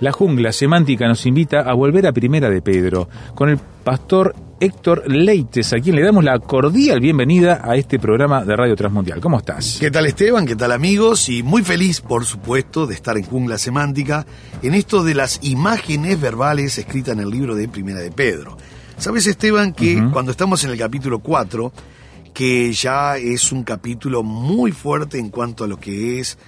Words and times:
La 0.00 0.12
jungla 0.12 0.50
semántica 0.50 1.06
nos 1.06 1.26
invita 1.26 1.60
a 1.60 1.74
volver 1.74 2.06
a 2.06 2.12
Primera 2.12 2.48
de 2.48 2.62
Pedro 2.62 3.06
con 3.34 3.50
el 3.50 3.58
pastor 3.58 4.34
Héctor 4.58 5.04
Leites, 5.06 5.74
a 5.74 5.78
quien 5.78 5.94
le 5.94 6.02
damos 6.02 6.24
la 6.24 6.38
cordial 6.38 7.00
bienvenida 7.00 7.60
a 7.62 7.76
este 7.76 7.98
programa 7.98 8.42
de 8.42 8.56
Radio 8.56 8.74
Transmundial. 8.76 9.20
¿Cómo 9.20 9.36
estás? 9.36 9.76
¿Qué 9.78 9.90
tal 9.90 10.06
Esteban? 10.06 10.46
¿Qué 10.46 10.56
tal 10.56 10.72
amigos? 10.72 11.28
Y 11.28 11.42
muy 11.42 11.62
feliz, 11.62 12.00
por 12.00 12.24
supuesto, 12.24 12.86
de 12.86 12.94
estar 12.94 13.18
en 13.18 13.24
Jungla 13.24 13.58
Semántica, 13.58 14.24
en 14.62 14.72
esto 14.72 15.04
de 15.04 15.14
las 15.14 15.38
imágenes 15.42 16.18
verbales 16.18 16.78
escritas 16.78 17.12
en 17.12 17.20
el 17.20 17.28
libro 17.28 17.54
de 17.54 17.68
Primera 17.68 18.00
de 18.00 18.10
Pedro. 18.10 18.56
¿Sabes 18.96 19.26
Esteban 19.26 19.74
que 19.74 20.02
cuando 20.10 20.30
estamos 20.30 20.64
en 20.64 20.70
el 20.70 20.78
capítulo 20.78 21.18
4, 21.18 21.72
que 22.32 22.72
ya 22.72 23.18
es 23.18 23.52
un 23.52 23.64
capítulo 23.64 24.22
muy 24.22 24.72
fuerte 24.72 25.18
en 25.18 25.28
cuanto 25.28 25.64
a 25.64 25.68
lo 25.68 25.78
que 25.78 26.20
es 26.20 26.38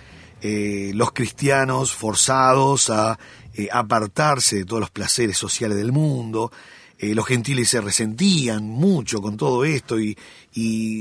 eh, 0.44 0.90
los 0.96 1.12
cristianos 1.12 1.94
forzados 1.94 2.90
a 2.90 3.16
eh, 3.54 3.68
apartarse 3.72 4.56
de 4.56 4.64
todos 4.64 4.80
los 4.80 4.90
placeres 4.90 5.36
sociales 5.36 5.76
del 5.76 5.92
mundo, 5.92 6.50
eh, 7.02 7.16
los 7.16 7.26
gentiles 7.26 7.68
se 7.68 7.80
resentían 7.80 8.62
mucho 8.62 9.20
con 9.20 9.36
todo 9.36 9.64
esto 9.64 9.98
y, 9.98 10.16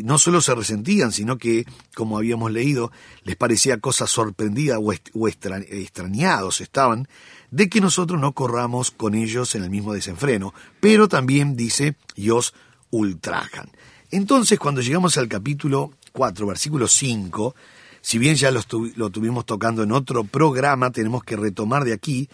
no 0.03 0.17
solo 0.17 0.41
se 0.41 0.55
resentían, 0.55 1.11
sino 1.11 1.37
que, 1.37 1.63
como 1.93 2.17
habíamos 2.17 2.51
leído, 2.51 2.91
les 3.23 3.35
parecía 3.35 3.79
cosa 3.79 4.07
sorprendida 4.07 4.79
o, 4.79 4.93
extrañados 5.27 6.59
estaban 6.59 7.07
de 7.51 7.69
que 7.69 7.81
nosotros 7.81 8.19
no 8.19 8.31
corramos 8.31 8.89
con 8.89 9.13
ellos 9.13 9.53
en 9.53 9.63
el 9.63 9.69
mismo 9.69 9.93
desenfreno, 9.93 10.55
pero 10.79 11.07
también 11.07 11.55
dice, 11.55 11.95
y 12.15 12.31
os 12.31 12.55
ultrajan. 12.89 13.69
Entonces, 14.09 14.57
cuando 14.57 14.81
llegamos 14.81 15.17
al 15.17 15.27
capítulo 15.27 15.91
4, 16.13 16.47
versículo 16.47 16.87
5, 16.87 17.53
si 18.01 18.17
bien 18.17 18.35
ya 18.35 18.51
lo, 18.51 18.61
tuvimos 19.09 19.45
tocando 19.45 19.83
en 19.83 19.91
otro 19.91 20.23
programa, 20.23 20.91
tenemos 20.91 21.23
que 21.23 21.35
retomar 21.35 21.83
de 21.83 21.93
aquí 21.93 22.29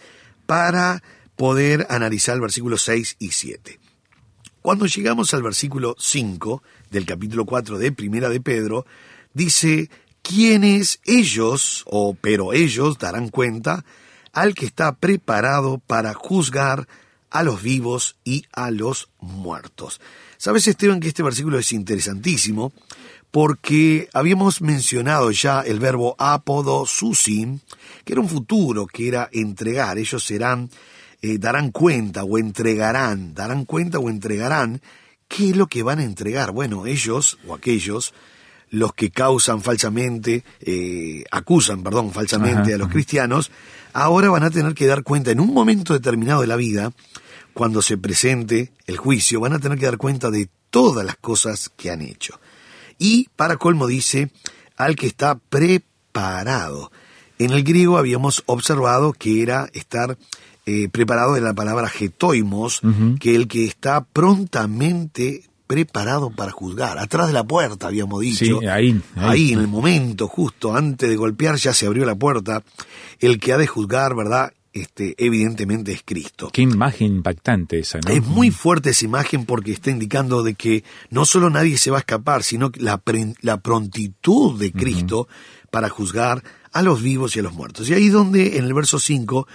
para 0.46 1.02
poder 1.36 1.86
analizar 1.90 2.34
el 2.34 2.40
versículo 2.40 2.78
6 2.78 3.16
y 3.18 3.30
7. 3.30 3.78
Cuando 4.62 4.86
llegamos 4.86 5.32
al 5.34 5.42
versículo 5.42 5.94
5 5.98 6.62
del 6.90 7.06
capítulo 7.06 7.44
4 7.44 7.78
de 7.78 7.92
Primera 7.92 8.28
de 8.28 8.40
Pedro, 8.40 8.86
dice, 9.34 9.90
quienes 10.22 11.00
ellos, 11.04 11.84
o 11.86 12.14
pero 12.14 12.52
ellos, 12.52 12.98
darán 12.98 13.28
cuenta 13.28 13.84
al 14.32 14.54
que 14.54 14.66
está 14.66 14.96
preparado 14.96 15.78
para 15.78 16.14
juzgar 16.14 16.88
a 17.30 17.42
los 17.42 17.62
vivos 17.62 18.16
y 18.24 18.44
a 18.52 18.70
los 18.70 19.10
muertos. 19.20 20.00
Sabes, 20.38 20.66
Esteban, 20.66 21.00
que 21.00 21.08
este 21.08 21.22
versículo 21.22 21.58
es 21.58 21.72
interesantísimo 21.72 22.72
porque 23.30 24.08
habíamos 24.14 24.62
mencionado 24.62 25.30
ya 25.30 25.60
el 25.60 25.80
verbo 25.80 26.16
apodosusin, 26.18 27.60
que 28.04 28.14
era 28.14 28.22
un 28.22 28.28
futuro, 28.28 28.86
que 28.86 29.08
era 29.08 29.28
entregar. 29.32 29.98
Ellos 29.98 30.24
serán, 30.24 30.70
eh, 31.20 31.38
darán 31.38 31.70
cuenta 31.70 32.24
o 32.24 32.38
entregarán, 32.38 33.34
darán 33.34 33.64
cuenta 33.64 33.98
o 33.98 34.08
entregarán. 34.08 34.80
¿Qué 35.28 35.50
es 35.50 35.56
lo 35.56 35.66
que 35.66 35.82
van 35.82 35.98
a 35.98 36.04
entregar? 36.04 36.52
Bueno, 36.52 36.86
ellos 36.86 37.38
o 37.46 37.54
aquellos, 37.54 38.14
los 38.70 38.94
que 38.94 39.10
causan 39.10 39.60
falsamente, 39.60 40.42
eh, 40.60 41.24
acusan, 41.30 41.82
perdón, 41.82 42.12
falsamente 42.12 42.60
Ajá, 42.70 42.74
a 42.74 42.78
los 42.78 42.86
ajá. 42.86 42.94
cristianos, 42.94 43.50
ahora 43.92 44.30
van 44.30 44.44
a 44.44 44.50
tener 44.50 44.72
que 44.72 44.86
dar 44.86 45.02
cuenta 45.02 45.30
en 45.30 45.40
un 45.40 45.52
momento 45.52 45.92
determinado 45.92 46.40
de 46.40 46.46
la 46.46 46.56
vida, 46.56 46.92
cuando 47.52 47.82
se 47.82 47.98
presente 47.98 48.72
el 48.86 48.96
juicio, 48.96 49.40
van 49.40 49.52
a 49.52 49.58
tener 49.58 49.78
que 49.78 49.86
dar 49.86 49.98
cuenta 49.98 50.30
de 50.30 50.48
todas 50.70 51.04
las 51.04 51.16
cosas 51.16 51.70
que 51.76 51.90
han 51.90 52.00
hecho. 52.02 52.40
Y 52.98 53.28
para 53.36 53.56
colmo 53.56 53.86
dice, 53.86 54.30
al 54.76 54.96
que 54.96 55.06
está 55.06 55.36
preparado. 55.36 56.90
En 57.38 57.52
el 57.52 57.62
griego 57.62 57.98
habíamos 57.98 58.42
observado 58.46 59.12
que 59.12 59.42
era 59.42 59.68
estar 59.72 60.18
eh, 60.66 60.88
preparado 60.88 61.34
de 61.34 61.40
la 61.40 61.54
palabra 61.54 61.88
getoimos, 61.88 62.80
que 63.20 63.34
el 63.34 63.46
que 63.48 63.64
está 63.64 64.04
prontamente 64.04 65.44
preparado 65.68 66.30
para 66.30 66.50
juzgar. 66.50 66.98
Atrás 66.98 67.28
de 67.28 67.34
la 67.34 67.44
puerta 67.44 67.86
habíamos 67.86 68.20
dicho. 68.20 68.58
Sí, 68.60 68.66
ahí, 68.66 69.00
ahí. 69.14 69.30
Ahí, 69.30 69.52
en 69.52 69.60
el 69.60 69.68
momento, 69.68 70.26
justo 70.26 70.74
antes 70.74 71.08
de 71.08 71.14
golpear, 71.16 71.56
ya 71.56 71.72
se 71.72 71.86
abrió 71.86 72.04
la 72.04 72.16
puerta. 72.16 72.64
El 73.20 73.38
que 73.38 73.52
ha 73.52 73.58
de 73.58 73.66
juzgar, 73.66 74.16
¿verdad? 74.16 74.52
Este, 74.80 75.14
evidentemente 75.18 75.92
es 75.92 76.02
Cristo. 76.04 76.50
Qué 76.52 76.62
imagen 76.62 77.16
impactante 77.16 77.78
esa, 77.78 77.98
¿no? 78.00 78.10
Es 78.10 78.24
muy 78.24 78.50
fuerte 78.50 78.90
esa 78.90 79.04
imagen 79.04 79.44
porque 79.44 79.72
está 79.72 79.90
indicando 79.90 80.42
de 80.42 80.54
que 80.54 80.84
no 81.10 81.24
solo 81.24 81.50
nadie 81.50 81.78
se 81.78 81.90
va 81.90 81.98
a 81.98 82.00
escapar, 82.00 82.42
sino 82.42 82.70
que 82.70 82.80
la, 82.80 82.98
prontitud 83.58 84.58
de 84.58 84.72
Cristo 84.72 85.28
para 85.70 85.88
juzgar 85.88 86.42
a 86.72 86.82
los 86.82 87.02
vivos 87.02 87.36
y 87.36 87.40
a 87.40 87.42
los 87.42 87.54
muertos. 87.54 87.88
Y 87.88 87.94
ahí 87.94 88.08
donde 88.08 88.58
en 88.58 88.64
el 88.64 88.74
verso 88.74 88.98
5 88.98 89.46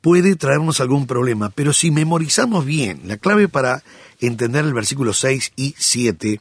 puede 0.00 0.36
traernos 0.36 0.80
algún 0.80 1.06
problema, 1.06 1.50
pero 1.50 1.72
si 1.72 1.90
memorizamos 1.90 2.64
bien, 2.64 3.02
la 3.04 3.16
clave 3.16 3.48
para 3.48 3.82
entender 4.20 4.64
el 4.64 4.74
versículo 4.74 5.12
6 5.12 5.52
y 5.56 5.74
7 5.76 6.40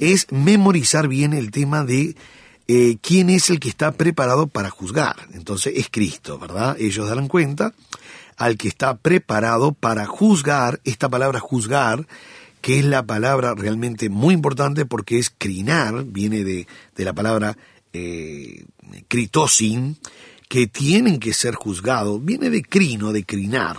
es 0.00 0.26
memorizar 0.30 1.08
bien 1.08 1.32
el 1.32 1.50
tema 1.50 1.84
de 1.84 2.14
eh, 2.72 2.98
quién 3.02 3.30
es 3.30 3.50
el 3.50 3.58
que 3.58 3.68
está 3.68 3.90
preparado 3.90 4.46
para 4.46 4.70
juzgar. 4.70 5.16
Entonces 5.32 5.72
es 5.74 5.88
Cristo, 5.90 6.38
¿verdad? 6.38 6.76
Ellos 6.78 7.08
darán 7.08 7.26
cuenta 7.26 7.74
al 8.36 8.56
que 8.56 8.68
está 8.68 8.96
preparado 8.96 9.72
para 9.72 10.06
juzgar, 10.06 10.80
esta 10.84 11.08
palabra 11.08 11.40
juzgar, 11.40 12.06
que 12.60 12.78
es 12.78 12.84
la 12.84 13.04
palabra 13.04 13.56
realmente 13.56 14.08
muy 14.08 14.34
importante 14.34 14.86
porque 14.86 15.18
es 15.18 15.32
crinar, 15.36 16.04
viene 16.04 16.44
de, 16.44 16.68
la 16.94 17.12
palabra 17.12 17.58
eh, 17.92 18.64
critosin, 19.08 19.96
que 20.48 20.68
tienen 20.68 21.18
que 21.18 21.34
ser 21.34 21.56
juzgados, 21.56 22.24
viene 22.24 22.50
de 22.50 22.62
crino, 22.62 23.12
de 23.12 23.24
crinar. 23.24 23.78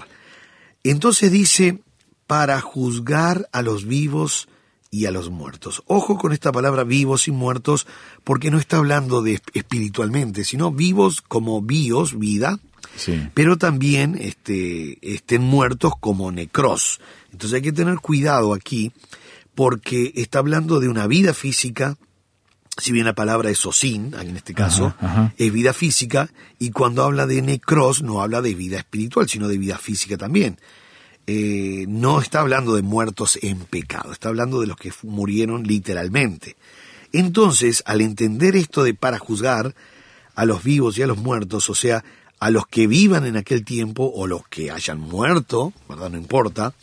Entonces 0.84 1.31
dice, 1.31 1.79
para 2.28 2.59
juzgar 2.59 3.47
a 3.53 3.62
los 3.62 3.85
vivos 3.85 4.50
y 4.94 5.06
a 5.06 5.12
los 5.12 5.29
muertos. 5.29 5.81
Ojo 5.88 6.18
con 6.18 6.34
esta 6.34 6.52
palabra 6.52 6.84
vivos 6.84 7.29
y 7.29 7.31
muertos, 7.31 7.88
porque 8.25 8.52
no 8.52 8.59
está 8.59 8.78
hablando 8.78 9.22
de 9.22 9.40
espiritualmente, 9.53 10.44
sino 10.44 10.69
vivos 10.72 11.22
como 11.22 11.62
bios, 11.62 12.19
vida, 12.19 12.59
Sí. 12.97 13.18
pero 13.34 13.57
también 13.57 14.18
este, 14.19 15.00
estén 15.02 15.43
muertos 15.43 15.93
como 15.97 16.29
necros. 16.34 16.99
Entonces 17.32 17.55
hay 17.55 17.61
que 17.61 17.72
tener 17.72 17.99
cuidado 17.99 18.53
aquí, 18.53 18.91
porque 19.55 20.11
está 20.16 20.40
hablando 20.40 20.82
de 20.82 20.90
una 20.90 21.08
vida 21.08 21.34
física, 21.34 21.96
si 22.78 22.91
bien 22.91 23.05
la 23.05 23.16
palabra 23.16 23.49
es 23.49 23.66
osin, 23.66 24.14
en 24.20 24.35
este 24.35 24.53
caso, 24.53 24.87
Ajá, 24.99 25.08
ajá. 25.08 25.34
es 25.37 25.53
vida 25.53 25.72
física, 25.72 26.29
y 26.59 26.72
cuando 26.72 27.03
habla 27.03 27.28
de 27.28 27.41
necros 27.41 28.02
no 28.03 28.22
habla 28.22 28.41
de 28.41 28.55
vida 28.55 28.78
espiritual, 28.79 29.29
sino 29.29 29.47
de 29.47 29.58
vida 29.58 29.78
física 29.78 30.17
también. 30.17 30.59
Eh, 31.28 31.85
no 31.88 32.20
está 32.20 32.41
hablando 32.41 32.76
de 32.76 32.82
muertos 32.82 33.38
en 33.41 33.59
pecado, 33.59 34.12
está 34.12 34.29
hablando 34.29 34.59
de 34.59 34.68
los 34.68 34.78
que 34.78 34.91
murieron 35.03 35.64
literalmente. 35.64 36.56
Entonces, 37.14 37.84
al 37.85 38.02
entender 38.02 38.56
esto 38.56 38.84
de 38.84 38.94
para 38.94 39.20
juzgar 39.20 39.76
a 40.35 40.46
los 40.46 40.64
vivos 40.64 40.97
y 40.97 41.03
a 41.03 41.08
los 41.08 41.18
muertos, 41.18 41.70
o 41.70 41.76
sea, 41.76 42.03
a 42.40 42.50
los 42.50 42.66
que 42.66 42.88
vivan 42.88 43.26
en 43.26 43.38
aquel 43.38 43.64
tiempo 43.64 44.12
o 44.16 44.28
los 44.28 44.47
que 44.47 44.72
hayan 44.72 45.00
muerto, 45.00 45.73
¿verdad? 45.88 46.09
No 46.09 46.18
importa. 46.18 46.73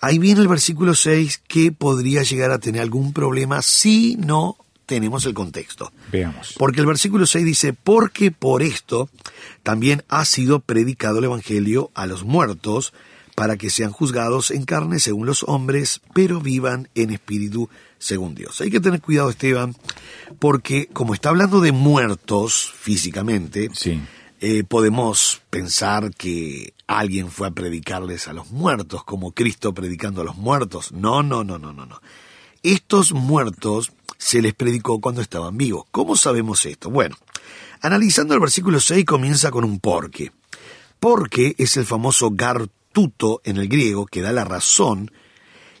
Ahí 0.00 0.18
viene 0.18 0.40
el 0.40 0.48
versículo 0.48 0.94
6 0.94 1.42
que 1.46 1.72
podría 1.72 2.22
llegar 2.22 2.52
a 2.52 2.58
tener 2.58 2.80
algún 2.80 3.12
problema 3.12 3.60
si 3.62 4.16
no 4.16 4.56
tenemos 4.86 5.26
el 5.26 5.34
contexto. 5.34 5.92
Veamos. 6.10 6.54
Porque 6.56 6.80
el 6.80 6.86
versículo 6.86 7.26
6 7.26 7.44
dice, 7.44 7.72
porque 7.74 8.30
por 8.30 8.62
esto 8.62 9.10
también 9.62 10.02
ha 10.08 10.24
sido 10.24 10.60
predicado 10.60 11.18
el 11.18 11.24
Evangelio 11.24 11.90
a 11.94 12.06
los 12.06 12.24
muertos, 12.24 12.94
para 13.38 13.56
que 13.56 13.70
sean 13.70 13.92
juzgados 13.92 14.50
en 14.50 14.64
carne 14.64 14.98
según 14.98 15.24
los 15.26 15.44
hombres, 15.44 16.00
pero 16.12 16.40
vivan 16.40 16.88
en 16.96 17.10
espíritu 17.10 17.70
según 17.96 18.34
Dios. 18.34 18.60
Hay 18.60 18.68
que 18.68 18.80
tener 18.80 19.00
cuidado, 19.00 19.30
Esteban, 19.30 19.76
porque 20.40 20.88
como 20.92 21.14
está 21.14 21.28
hablando 21.28 21.60
de 21.60 21.70
muertos 21.70 22.72
físicamente, 22.76 23.70
Sí. 23.72 24.00
eh, 24.40 24.64
podemos 24.64 25.40
pensar 25.50 26.10
que 26.16 26.74
alguien 26.88 27.30
fue 27.30 27.46
a 27.46 27.52
predicarles 27.52 28.26
a 28.26 28.32
los 28.32 28.50
muertos, 28.50 29.04
como 29.04 29.30
Cristo 29.30 29.72
predicando 29.72 30.22
a 30.22 30.24
los 30.24 30.36
muertos. 30.36 30.90
No, 30.90 31.22
no, 31.22 31.44
no, 31.44 31.60
no, 31.60 31.72
no, 31.72 31.86
no. 31.86 32.00
Estos 32.64 33.12
muertos 33.12 33.92
se 34.16 34.42
les 34.42 34.52
predicó 34.52 35.00
cuando 35.00 35.20
estaban 35.20 35.56
vivos. 35.56 35.84
¿Cómo 35.92 36.16
sabemos 36.16 36.66
esto? 36.66 36.90
Bueno, 36.90 37.16
analizando 37.82 38.34
el 38.34 38.40
versículo 38.40 38.80
6 38.80 39.04
comienza 39.04 39.52
con 39.52 39.62
un 39.64 39.78
porque. 39.78 40.32
Porque 40.98 41.54
es 41.58 41.76
el 41.76 41.86
famoso 41.86 42.30
en 43.44 43.56
el 43.58 43.68
griego 43.68 44.06
que 44.06 44.22
da 44.22 44.32
la 44.32 44.44
razón. 44.44 45.12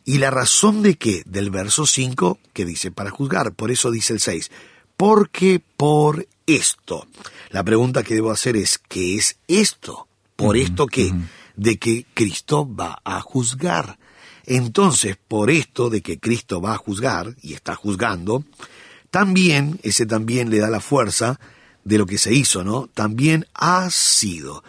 ¿Y 0.04 0.18
la 0.18 0.30
razón 0.30 0.82
de 0.82 0.96
qué? 0.96 1.22
Del 1.26 1.50
verso 1.50 1.86
5 1.86 2.38
que 2.52 2.64
dice 2.64 2.90
para 2.90 3.10
juzgar. 3.10 3.52
Por 3.52 3.70
eso 3.70 3.90
dice 3.90 4.12
el 4.12 4.20
6. 4.20 4.50
Porque 4.96 5.60
por 5.76 6.26
esto. 6.46 7.06
La 7.50 7.64
pregunta 7.64 8.02
que 8.02 8.14
debo 8.14 8.30
hacer 8.30 8.56
es, 8.56 8.78
¿qué 8.78 9.16
es 9.16 9.38
esto? 9.48 10.08
¿Por 10.36 10.56
esto 10.56 10.86
qué? 10.86 11.12
De 11.56 11.78
que 11.78 12.06
Cristo 12.14 12.68
va 12.72 13.00
a 13.04 13.20
juzgar. 13.20 13.98
Entonces, 14.46 15.16
por 15.16 15.50
esto 15.50 15.90
de 15.90 16.00
que 16.00 16.18
Cristo 16.18 16.60
va 16.60 16.74
a 16.74 16.78
juzgar, 16.78 17.34
y 17.42 17.52
está 17.52 17.74
juzgando, 17.74 18.44
también, 19.10 19.78
ese 19.82 20.06
también 20.06 20.48
le 20.50 20.58
da 20.58 20.70
la 20.70 20.80
fuerza 20.80 21.38
de 21.84 21.98
lo 21.98 22.06
que 22.06 22.18
se 22.18 22.32
hizo, 22.32 22.64
¿no? 22.64 22.88
También 22.94 23.46
ha 23.54 23.90
sido. 23.90 24.62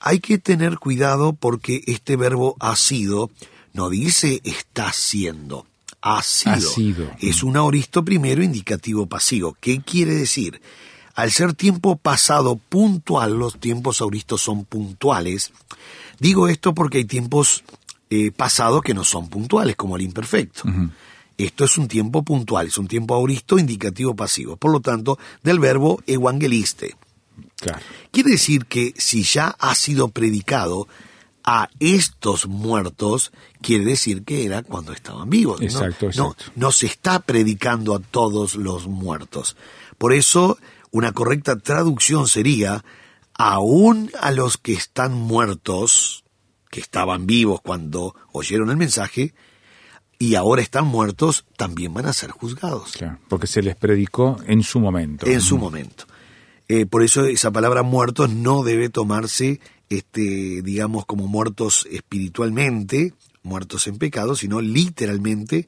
Hay 0.00 0.20
que 0.20 0.38
tener 0.38 0.78
cuidado 0.78 1.32
porque 1.32 1.82
este 1.86 2.16
verbo 2.16 2.56
ha 2.60 2.76
sido 2.76 3.30
no 3.78 3.90
dice 3.90 4.40
está 4.42 4.92
siendo, 4.92 5.66
ha 6.02 6.22
sido. 6.22 6.54
Ha 6.54 6.60
sido. 6.60 7.10
Es 7.20 7.42
un 7.42 7.56
aoristo 7.56 8.04
primero 8.04 8.42
indicativo 8.42 9.06
pasivo. 9.06 9.56
¿Qué 9.60 9.80
quiere 9.82 10.14
decir? 10.14 10.60
Al 11.14 11.30
ser 11.30 11.52
tiempo 11.54 11.96
pasado 11.96 12.56
puntual, 12.56 13.38
los 13.38 13.58
tiempos 13.60 14.00
auristos 14.00 14.40
son 14.40 14.64
puntuales. 14.64 15.52
Digo 16.18 16.48
esto 16.48 16.74
porque 16.74 16.98
hay 16.98 17.04
tiempos 17.04 17.62
eh, 18.10 18.30
pasados 18.32 18.82
que 18.82 18.94
no 18.94 19.04
son 19.04 19.28
puntuales, 19.28 19.76
como 19.76 19.96
el 19.96 20.02
imperfecto. 20.02 20.64
Esto 21.36 21.64
es 21.64 21.78
un 21.78 21.86
tiempo 21.86 22.24
puntual, 22.24 22.66
es 22.66 22.78
un 22.78 22.88
tiempo 22.88 23.14
auristo 23.14 23.58
indicativo 23.58 24.16
pasivo. 24.16 24.56
Por 24.56 24.72
lo 24.72 24.80
tanto, 24.80 25.18
del 25.42 25.60
verbo 25.60 26.02
evangeliste. 26.06 26.96
Claro. 27.60 27.80
Quiere 28.10 28.30
decir 28.30 28.66
que 28.66 28.94
si 28.96 29.22
ya 29.22 29.56
ha 29.58 29.74
sido 29.74 30.08
predicado 30.08 30.88
a 31.44 31.70
estos 31.80 32.46
muertos, 32.46 33.32
quiere 33.62 33.84
decir 33.84 34.22
que 34.24 34.44
era 34.44 34.62
cuando 34.62 34.92
estaban 34.92 35.30
vivos. 35.30 35.60
¿no? 35.60 35.66
Exacto, 35.66 36.10
No, 36.16 36.36
no 36.56 36.72
se 36.72 36.86
está 36.86 37.20
predicando 37.20 37.94
a 37.94 38.00
todos 38.00 38.54
los 38.54 38.86
muertos. 38.86 39.56
Por 39.96 40.12
eso, 40.12 40.58
una 40.90 41.12
correcta 41.12 41.56
traducción 41.58 42.28
sería, 42.28 42.84
aún 43.34 44.10
a 44.20 44.30
los 44.30 44.58
que 44.58 44.74
están 44.74 45.14
muertos, 45.14 46.24
que 46.70 46.80
estaban 46.80 47.26
vivos 47.26 47.60
cuando 47.62 48.14
oyeron 48.32 48.70
el 48.70 48.76
mensaje, 48.76 49.32
y 50.18 50.34
ahora 50.34 50.60
están 50.60 50.86
muertos, 50.86 51.46
también 51.56 51.94
van 51.94 52.06
a 52.06 52.12
ser 52.12 52.30
juzgados 52.30 52.92
Claro, 52.92 53.20
porque 53.28 53.46
se 53.46 53.62
les 53.62 53.76
predicó 53.76 54.36
en 54.46 54.62
su 54.62 54.80
momento. 54.80 55.26
en 55.26 55.40
su 55.40 55.56
momento. 55.56 56.04
Eh, 56.68 56.86
por 56.86 57.02
eso 57.02 57.24
esa 57.24 57.50
palabra 57.50 57.82
muertos 57.82 58.30
no 58.30 58.62
debe 58.62 58.90
tomarse, 58.90 59.60
este, 59.88 60.60
digamos, 60.62 61.06
como 61.06 61.26
muertos 61.26 61.86
espiritualmente, 61.90 63.14
muertos 63.42 63.86
en 63.86 63.96
pecado, 63.96 64.36
sino 64.36 64.60
literalmente, 64.60 65.66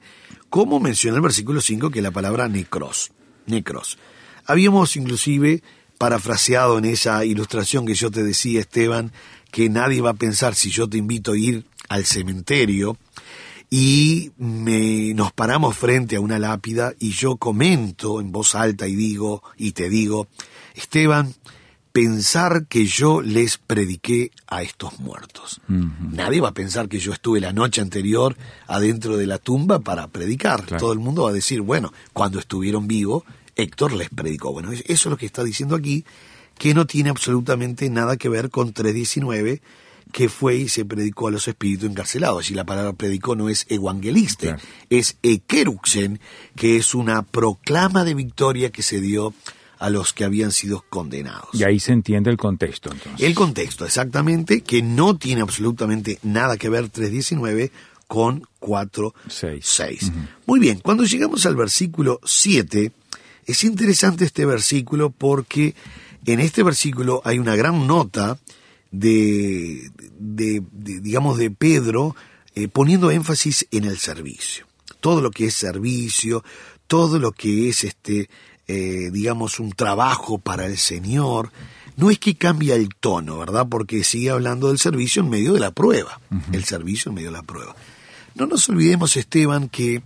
como 0.51 0.79
menciona 0.79 1.17
el 1.17 1.23
versículo 1.23 1.61
5, 1.61 1.91
que 1.91 2.03
la 2.03 2.11
palabra 2.11 2.49
necros. 2.49 3.13
Necros. 3.47 3.99
Habíamos 4.45 4.97
inclusive 4.97 5.63
parafraseado 5.97 6.79
en 6.79 6.85
esa 6.85 7.25
ilustración 7.25 7.87
que 7.87 7.95
yo 7.95 8.11
te 8.11 8.23
decía, 8.23 8.61
Esteban, 8.61 9.13
que 9.51 9.69
nadie 9.69 10.01
va 10.01 10.11
a 10.11 10.15
pensar 10.15 10.55
si 10.55 10.71
yo 10.71 10.89
te 10.89 10.99
invito 10.99 11.33
a 11.33 11.39
ir 11.39 11.65
al 11.89 12.05
cementerio 12.05 12.97
y 13.71 14.33
me, 14.37 15.15
nos 15.15 15.33
paramos 15.33 15.77
frente 15.77 16.17
a 16.17 16.21
una 16.21 16.41
lápida 16.41 16.93
y 16.99 17.13
yo 17.13 17.37
comento 17.37 18.21
en 18.21 18.33
voz 18.33 18.57
alta 18.57 18.89
y 18.89 18.97
digo, 18.97 19.45
y 19.57 19.73
te 19.73 19.89
digo, 19.89 20.27
Esteban, 20.75 21.33
pensar 21.93 22.67
que 22.67 22.87
yo 22.87 23.23
les 23.23 23.59
prediqué 23.59 24.33
a 24.49 24.63
estos 24.63 24.99
muertos. 24.99 25.61
Nadie 25.69 26.41
va 26.41 26.49
a 26.49 26.55
pensar 26.55 26.89
que 26.89 26.99
yo 26.99 27.13
estuve 27.13 27.41
la 27.41 27.53
noche 27.53 27.81
anterior 27.81 28.37
adentro 28.67 29.17
de 29.17 29.27
la 29.27 29.39
tumba 29.39 29.79
para 29.79 30.09
predicar. 30.09 30.65
Claro. 30.65 30.81
Todo 30.81 30.93
el 30.93 30.99
mundo 30.99 31.25
va 31.25 31.31
a 31.31 31.35
decir, 31.35 31.61
bueno, 31.61 31.93
cuando 32.13 32.41
estuvieron 32.41 32.89
vivos, 32.89 33.23
Héctor 33.55 33.93
les 33.93 34.11
predicó. 34.11 34.53
Bueno, 34.53 34.73
eso 34.73 34.83
es 34.85 35.07
lo 35.07 35.17
que 35.17 35.27
está 35.27 35.45
diciendo 35.45 35.77
aquí, 35.77 36.05
que 36.59 36.75
no 36.75 36.87
tiene 36.87 37.11
absolutamente 37.11 37.89
nada 37.89 38.17
que 38.17 38.29
ver 38.29 38.51
con 38.51 38.75
3.19, 38.75 39.61
que 40.13 40.29
fue 40.29 40.57
y 40.57 40.69
se 40.69 40.85
predicó 40.85 41.29
a 41.29 41.31
los 41.31 41.49
espíritus 41.49 41.89
encarcelados. 41.91 42.51
Y 42.51 42.55
la 42.55 42.65
palabra 42.65 42.93
predicó 42.93 43.35
no 43.37 43.49
es 43.49 43.67
evangeliste, 43.69 44.49
Claro. 44.49 44.63
es 44.91 45.17
ekeruxen, 45.23 46.21
que 46.57 46.77
es 46.77 46.95
una 46.95 47.23
proclama 47.23 48.05
de 48.05 48.15
victoria 48.15 48.71
que 48.71 48.83
se 48.83 49.01
dio 49.01 49.35
a 49.79 49.89
los 49.89 50.13
que 50.13 50.25
habían 50.25 50.53
sido 50.53 50.85
condenados. 50.91 51.49
Y 51.55 51.65
ahí 51.65 51.81
se 51.81 51.93
entiende 51.93 52.31
el 52.31 52.37
contexto, 52.37 52.91
entonces. 52.93 53.27
El 53.27 53.35
contexto, 53.35 53.87
exactamente, 53.87 54.61
que 54.61 54.83
no 54.83 55.17
tiene 55.17 55.41
absolutamente 55.41 56.19
nada 56.23 56.59
que 56.59 56.69
ver 56.69 56.91
3.19 56.93 57.71
con 58.07 58.43
4.6. 58.61 59.61
Seis. 59.63 60.13
Muy 60.47 60.61
bien, 60.61 60.81
cuando 60.81 61.05
llegamos 61.05 61.47
al 61.47 61.57
versículo 61.57 62.21
7, 62.25 62.93
es 63.47 63.65
interesante 63.65 64.25
este 64.27 64.45
versículo 64.45 65.11
porque 65.11 65.75
en 66.27 66.41
este 66.41 66.63
versículo 66.63 67.23
hay 67.25 67.39
una 67.39 67.57
gran 67.57 67.87
nota 67.87 68.39
de, 68.91 69.91
de- 70.19 70.63
de, 70.73 71.01
digamos, 71.01 71.39
de 71.39 71.51
Pedro 71.51 72.17
eh, 72.55 72.69
poniendo 72.69 73.11
énfasis 73.11 73.67
en 73.71 73.85
el 73.85 73.99
servicio. 73.99 74.67
Todo 75.01 75.21
lo 75.21 75.31
que 75.31 75.47
es 75.47 75.55
servicio, 75.55 76.45
todo 76.87 77.19
lo 77.19 77.33
que 77.33 77.69
es 77.69 77.85
este, 77.85 78.29
eh, 78.67 79.11
digamos, 79.13 79.61
un 79.61 79.73
trabajo 79.73 80.39
para 80.39 80.67
el 80.67 80.77
Señor. 80.79 81.53
No 81.97 82.11
es 82.11 82.19
que 82.19 82.35
cambia 82.37 82.75
el 82.77 82.89
tono, 82.95 83.39
¿verdad? 83.39 83.67
Porque 83.69 84.05
sigue 84.05 84.31
hablando 84.31 84.69
del 84.69 84.79
servicio 84.79 85.23
en 85.23 85.31
medio 85.31 85.53
de 85.53 85.61
la 85.61 85.71
prueba. 85.71 86.21
El 86.53 86.65
servicio 86.65 87.11
en 87.11 87.15
medio 87.17 87.29
de 87.31 87.37
la 87.37 87.43
prueba. 87.43 87.75
No 88.35 88.47
nos 88.47 88.69
olvidemos, 88.69 89.17
Esteban, 89.17 89.69
que 89.69 90.03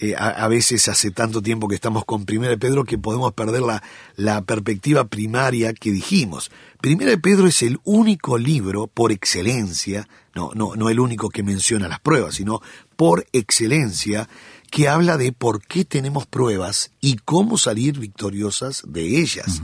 eh, 0.00 0.14
a, 0.16 0.28
a 0.28 0.48
veces 0.48 0.88
hace 0.88 1.10
tanto 1.10 1.42
tiempo 1.42 1.68
que 1.68 1.74
estamos 1.74 2.06
con 2.06 2.24
Primera 2.24 2.50
de 2.50 2.58
Pedro 2.58 2.84
que 2.84 2.96
podemos 2.96 3.34
perder 3.34 3.60
la, 3.60 3.82
la 4.16 4.40
perspectiva 4.42 5.04
primaria 5.04 5.74
que 5.74 5.90
dijimos. 5.92 6.50
Primera 6.80 7.10
de 7.10 7.18
Pedro 7.18 7.46
es 7.46 7.60
el 7.60 7.78
único 7.84 8.38
libro 8.38 8.86
por 8.86 9.12
excelencia, 9.12 10.08
no, 10.34 10.52
no, 10.54 10.74
no 10.74 10.88
el 10.88 11.00
único 11.00 11.28
que 11.28 11.42
menciona 11.42 11.86
las 11.86 12.00
pruebas, 12.00 12.36
sino 12.36 12.62
por 12.96 13.26
excelencia 13.32 14.26
que 14.70 14.88
habla 14.88 15.18
de 15.18 15.32
por 15.32 15.60
qué 15.60 15.84
tenemos 15.84 16.26
pruebas 16.26 16.92
y 17.02 17.16
cómo 17.16 17.58
salir 17.58 17.98
victoriosas 17.98 18.82
de 18.86 19.20
ellas. 19.20 19.60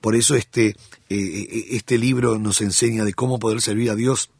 Por 0.00 0.16
eso 0.16 0.34
este, 0.34 0.74
eh, 1.08 1.66
este 1.70 1.96
libro 1.96 2.38
nos 2.38 2.60
enseña 2.60 3.04
de 3.04 3.14
cómo 3.14 3.38
poder 3.38 3.60
servir 3.60 3.90
a 3.90 3.94
Dios 3.94 4.30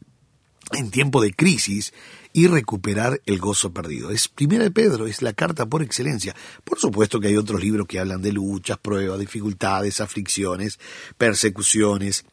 en 0.73 0.91
tiempo 0.91 1.21
de 1.21 1.33
crisis 1.33 1.93
y 2.33 2.47
recuperar 2.47 3.21
el 3.25 3.39
gozo 3.39 3.73
perdido. 3.73 4.11
Es 4.11 4.27
Primera 4.27 4.63
de 4.63 4.71
Pedro, 4.71 5.07
es 5.07 5.21
la 5.21 5.33
carta 5.33 5.65
por 5.65 5.81
excelencia. 5.81 6.35
Por 6.63 6.79
supuesto 6.79 7.19
que 7.19 7.27
hay 7.27 7.37
otros 7.37 7.61
libros 7.61 7.87
que 7.87 7.99
hablan 7.99 8.21
de 8.21 8.31
luchas, 8.31 8.77
pruebas, 8.77 9.19
dificultades, 9.19 10.01
aflicciones, 10.01 10.79
persecuciones, 11.17 12.25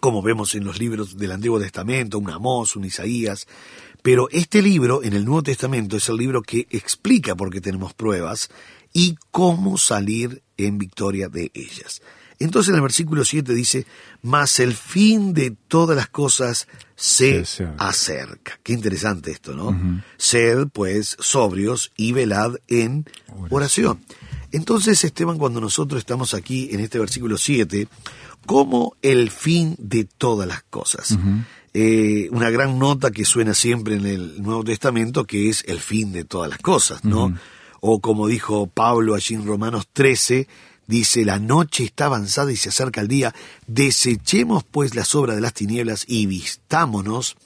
como 0.00 0.22
vemos 0.22 0.54
en 0.54 0.64
los 0.64 0.78
libros 0.78 1.16
del 1.16 1.32
Antiguo 1.32 1.58
Testamento, 1.58 2.18
un 2.18 2.30
Amós, 2.30 2.76
un 2.76 2.84
Isaías. 2.84 3.46
Pero 4.02 4.28
este 4.30 4.62
libro, 4.62 5.02
en 5.02 5.12
el 5.12 5.24
Nuevo 5.24 5.42
Testamento, 5.42 5.96
es 5.96 6.08
el 6.08 6.16
libro 6.16 6.42
que 6.42 6.66
explica 6.70 7.34
por 7.34 7.50
qué 7.50 7.60
tenemos 7.60 7.94
pruebas 7.94 8.48
y 8.92 9.16
cómo 9.30 9.76
salir 9.76 10.42
en 10.56 10.78
victoria 10.78 11.28
de 11.28 11.50
ellas. 11.54 12.00
Entonces 12.38 12.70
en 12.70 12.76
el 12.76 12.82
versículo 12.82 13.24
7 13.24 13.52
dice, 13.52 13.86
mas 14.22 14.60
el 14.60 14.74
fin 14.74 15.34
de 15.34 15.56
todas 15.68 15.96
las 15.96 16.08
cosas 16.08 16.68
se 16.94 17.44
acerca. 17.78 18.58
Qué 18.62 18.72
interesante 18.72 19.30
esto, 19.30 19.54
¿no? 19.54 20.02
Sed, 20.16 20.68
pues, 20.72 21.16
sobrios 21.20 21.92
y 21.96 22.12
velad 22.12 22.56
en 22.68 23.06
oración. 23.50 24.00
Entonces, 24.50 25.04
Esteban, 25.04 25.38
cuando 25.38 25.60
nosotros 25.60 25.98
estamos 25.98 26.32
aquí 26.32 26.68
en 26.72 26.80
este 26.80 26.98
versículo 26.98 27.36
7, 27.36 27.86
como 28.46 28.96
el 29.02 29.30
fin 29.30 29.76
de 29.78 30.04
todas 30.04 30.48
las 30.48 30.62
cosas. 30.62 31.18
Eh, 31.74 32.28
una 32.32 32.50
gran 32.50 32.78
nota 32.78 33.10
que 33.10 33.24
suena 33.24 33.52
siempre 33.52 33.96
en 33.96 34.06
el 34.06 34.42
Nuevo 34.42 34.64
Testamento, 34.64 35.24
que 35.24 35.48
es 35.48 35.64
el 35.66 35.80
fin 35.80 36.12
de 36.12 36.24
todas 36.24 36.48
las 36.48 36.58
cosas, 36.58 37.04
¿no? 37.04 37.36
O 37.80 38.00
como 38.00 38.26
dijo 38.26 38.66
Pablo 38.66 39.14
allí 39.14 39.34
en 39.34 39.46
Romanos 39.46 39.86
13, 39.92 40.48
dice, 40.88 41.24
la 41.24 41.38
noche 41.38 41.84
está 41.84 42.06
avanzada 42.06 42.50
y 42.50 42.56
se 42.56 42.70
acerca 42.70 43.00
el 43.00 43.06
día, 43.06 43.32
desechemos 43.68 44.64
pues 44.64 44.96
las 44.96 45.14
obras 45.14 45.36
de 45.36 45.42
las 45.42 45.54
tinieblas 45.54 46.04
y 46.08 46.26
vistámonos 46.26 47.36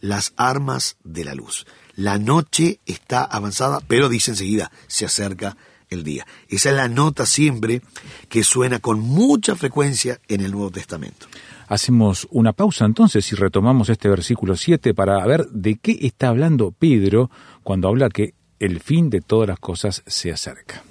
las 0.00 0.32
armas 0.36 0.96
de 1.04 1.24
la 1.24 1.34
luz. 1.34 1.66
La 1.96 2.18
noche 2.18 2.80
está 2.86 3.22
avanzada, 3.22 3.80
pero 3.86 4.08
dice 4.08 4.30
enseguida, 4.30 4.72
se 4.86 5.04
acerca 5.04 5.56
el 5.90 6.02
día. 6.04 6.26
Esa 6.48 6.70
es 6.70 6.76
la 6.76 6.88
nota 6.88 7.26
siempre 7.26 7.82
que 8.28 8.42
suena 8.42 8.78
con 8.78 9.00
mucha 9.00 9.54
frecuencia 9.54 10.20
en 10.28 10.40
el 10.40 10.52
Nuevo 10.52 10.70
Testamento. 10.70 11.26
Hacemos 11.68 12.28
una 12.30 12.52
pausa 12.52 12.84
entonces 12.84 13.30
y 13.32 13.36
retomamos 13.36 13.88
este 13.88 14.08
versículo 14.08 14.56
7 14.56 14.94
para 14.94 15.24
ver 15.26 15.46
de 15.48 15.76
qué 15.76 15.98
está 16.02 16.28
hablando 16.28 16.72
Pedro 16.72 17.30
cuando 17.62 17.88
habla 17.88 18.08
que 18.08 18.34
el 18.58 18.80
fin 18.80 19.10
de 19.10 19.20
todas 19.20 19.48
las 19.48 19.58
cosas 19.58 20.02
se 20.06 20.30
acerca. 20.30 20.82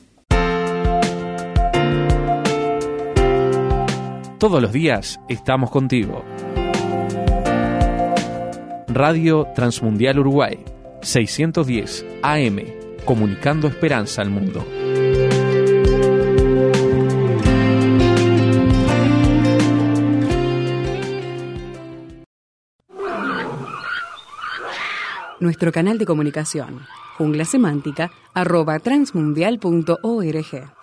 Todos 4.43 4.61
los 4.61 4.73
días 4.73 5.21
estamos 5.29 5.71
contigo. 5.71 6.21
Radio 8.89 9.47
Transmundial 9.55 10.19
Uruguay, 10.19 10.59
610 11.01 12.05
AM, 12.21 12.59
comunicando 13.05 13.69
esperanza 13.69 14.21
al 14.21 14.31
mundo. 14.31 14.67
Nuestro 25.39 25.71
canal 25.71 25.97
de 25.97 26.05
comunicación, 26.05 26.81
jungla 27.17 27.45
semántica, 27.45 28.11
arroba 28.33 28.79
transmundial.org. 28.79 30.82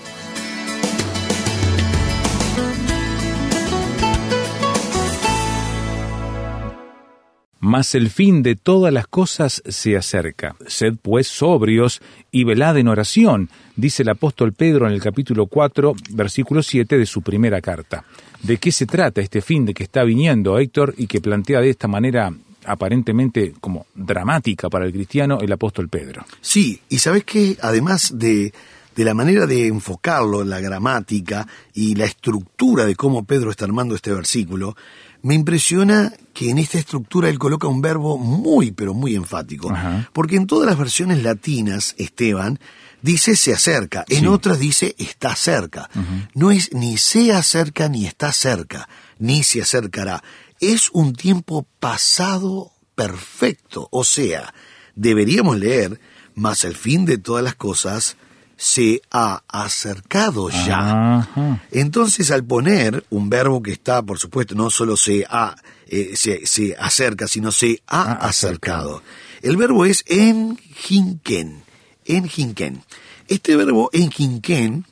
Mas 7.71 7.95
el 7.95 8.09
fin 8.09 8.43
de 8.43 8.57
todas 8.57 8.91
las 8.91 9.07
cosas 9.07 9.63
se 9.65 9.95
acerca. 9.95 10.57
Sed 10.67 10.95
pues 11.01 11.29
sobrios 11.29 12.01
y 12.29 12.43
velad 12.43 12.77
en 12.77 12.89
oración, 12.89 13.49
dice 13.77 14.03
el 14.03 14.09
apóstol 14.09 14.51
Pedro 14.51 14.87
en 14.87 14.91
el 14.91 15.01
capítulo 15.01 15.45
4, 15.45 15.95
versículo 16.09 16.63
7 16.63 16.97
de 16.97 17.05
su 17.05 17.21
primera 17.21 17.61
carta. 17.61 18.03
¿De 18.43 18.57
qué 18.57 18.73
se 18.73 18.85
trata 18.85 19.21
este 19.21 19.41
fin 19.41 19.65
de 19.65 19.73
que 19.73 19.83
está 19.83 20.03
viniendo 20.03 20.59
Héctor 20.59 20.93
y 20.97 21.07
que 21.07 21.21
plantea 21.21 21.61
de 21.61 21.69
esta 21.69 21.87
manera 21.87 22.33
aparentemente 22.65 23.53
como 23.61 23.85
dramática 23.95 24.69
para 24.69 24.85
el 24.85 24.91
cristiano 24.91 25.39
el 25.39 25.53
apóstol 25.53 25.87
Pedro? 25.87 26.25
Sí, 26.41 26.81
y 26.89 26.99
sabes 26.99 27.23
que 27.23 27.55
además 27.61 28.19
de, 28.19 28.53
de 28.97 29.05
la 29.05 29.13
manera 29.13 29.45
de 29.45 29.67
enfocarlo, 29.67 30.43
la 30.43 30.59
gramática 30.59 31.47
y 31.73 31.95
la 31.95 32.03
estructura 32.03 32.85
de 32.85 32.97
cómo 32.97 33.23
Pedro 33.23 33.49
está 33.49 33.63
armando 33.63 33.95
este 33.95 34.11
versículo, 34.11 34.75
me 35.21 35.35
impresiona 35.35 36.13
que 36.33 36.49
en 36.49 36.57
esta 36.57 36.79
estructura 36.79 37.29
él 37.29 37.37
coloca 37.39 37.67
un 37.67 37.81
verbo 37.81 38.17
muy, 38.17 38.71
pero 38.71 38.93
muy 38.93 39.15
enfático. 39.15 39.71
Porque 40.13 40.35
en 40.35 40.47
todas 40.47 40.67
las 40.67 40.77
versiones 40.77 41.21
latinas, 41.23 41.95
Esteban, 41.97 42.59
dice 43.01 43.35
se 43.35 43.53
acerca, 43.53 44.05
en 44.09 44.27
otras 44.27 44.59
dice 44.59 44.95
está 44.97 45.35
cerca. 45.35 45.89
No 46.33 46.51
es 46.51 46.73
ni 46.73 46.97
se 46.97 47.33
acerca 47.33 47.89
ni 47.89 48.05
está 48.05 48.31
cerca, 48.31 48.89
ni 49.19 49.43
se 49.43 49.61
acercará. 49.61 50.23
Es 50.59 50.89
un 50.91 51.13
tiempo 51.13 51.65
pasado 51.79 52.71
perfecto. 52.95 53.87
O 53.91 54.03
sea, 54.03 54.53
deberíamos 54.95 55.57
leer, 55.57 55.99
más 56.33 56.63
el 56.63 56.75
fin 56.75 57.05
de 57.05 57.17
todas 57.17 57.43
las 57.43 57.55
cosas 57.55 58.17
se 58.61 59.01
ha 59.09 59.41
acercado 59.47 60.51
ya. 60.51 61.27
Entonces, 61.71 62.29
al 62.29 62.43
poner 62.43 63.03
un 63.09 63.27
verbo 63.27 63.63
que 63.63 63.71
está, 63.71 64.03
por 64.03 64.19
supuesto, 64.19 64.53
no 64.53 64.69
solo 64.69 64.95
se, 64.95 65.25
ha, 65.27 65.55
eh, 65.87 66.11
se, 66.15 66.75
acerca, 66.77 67.27
sino 67.27 67.51
se 67.51 67.81
ha 67.87 68.11
acercado. 68.11 69.01
El 69.41 69.57
verbo 69.57 69.83
es 69.83 70.03
en 70.05 70.57
jinken, 70.57 71.63
en 72.05 72.29
jinken. 72.29 72.83
Este 73.27 73.55
verbo 73.55 73.89
en 73.93 74.11
jinken, 74.11 74.85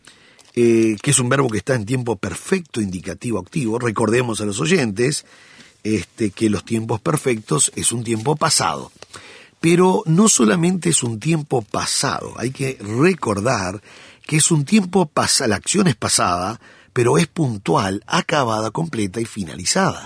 eh, 0.55 0.97
que 0.99 1.11
es 1.11 1.19
un 1.19 1.29
verbo 1.29 1.47
que 1.47 1.59
está 1.59 1.75
en 1.75 1.85
tiempo 1.85 2.15
perfecto, 2.15 2.81
indicativo, 2.81 3.37
activo, 3.37 3.77
recordemos 3.77 4.41
a 4.41 4.45
los 4.45 4.59
oyentes 4.59 5.27
este, 5.83 6.31
que 6.31 6.49
los 6.49 6.65
tiempos 6.65 7.01
perfectos 7.01 7.71
es 7.75 7.91
un 7.91 8.03
tiempo 8.03 8.35
pasado. 8.35 8.91
Pero 9.59 10.03
no 10.05 10.29
solamente 10.29 10.89
es 10.89 11.03
un 11.03 11.19
tiempo 11.19 11.61
pasado, 11.61 12.33
hay 12.37 12.51
que 12.51 12.77
recordar 12.79 13.81
que 14.25 14.37
es 14.37 14.51
un 14.51 14.63
tiempo 14.63 15.05
pasado, 15.07 15.49
la 15.49 15.55
acción 15.57 15.87
es 15.87 15.95
pasada, 15.95 16.59
pero 16.93 17.17
es 17.17 17.27
puntual, 17.27 18.03
acabada, 18.07 18.71
completa 18.71 19.21
y 19.21 19.25
finalizada. 19.25 20.03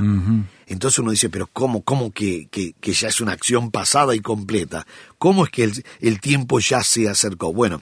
Entonces 0.68 1.00
uno 1.00 1.12
dice, 1.12 1.30
pero 1.30 1.48
¿cómo, 1.48 1.84
cómo 1.84 2.12
que, 2.12 2.48
que, 2.50 2.94
ya 2.94 3.08
es 3.08 3.22
una 3.22 3.34
acción 3.34 3.72
pasada 3.72 4.16
y 4.16 4.20
completa? 4.20 4.86
¿Cómo 5.18 5.46
es 5.46 5.52
que 5.52 5.64
el, 5.64 5.84
el 6.00 6.20
tiempo 6.20 6.60
ya 6.60 6.84
se 6.84 7.10
acercó? 7.10 7.54
Bueno, 7.54 7.82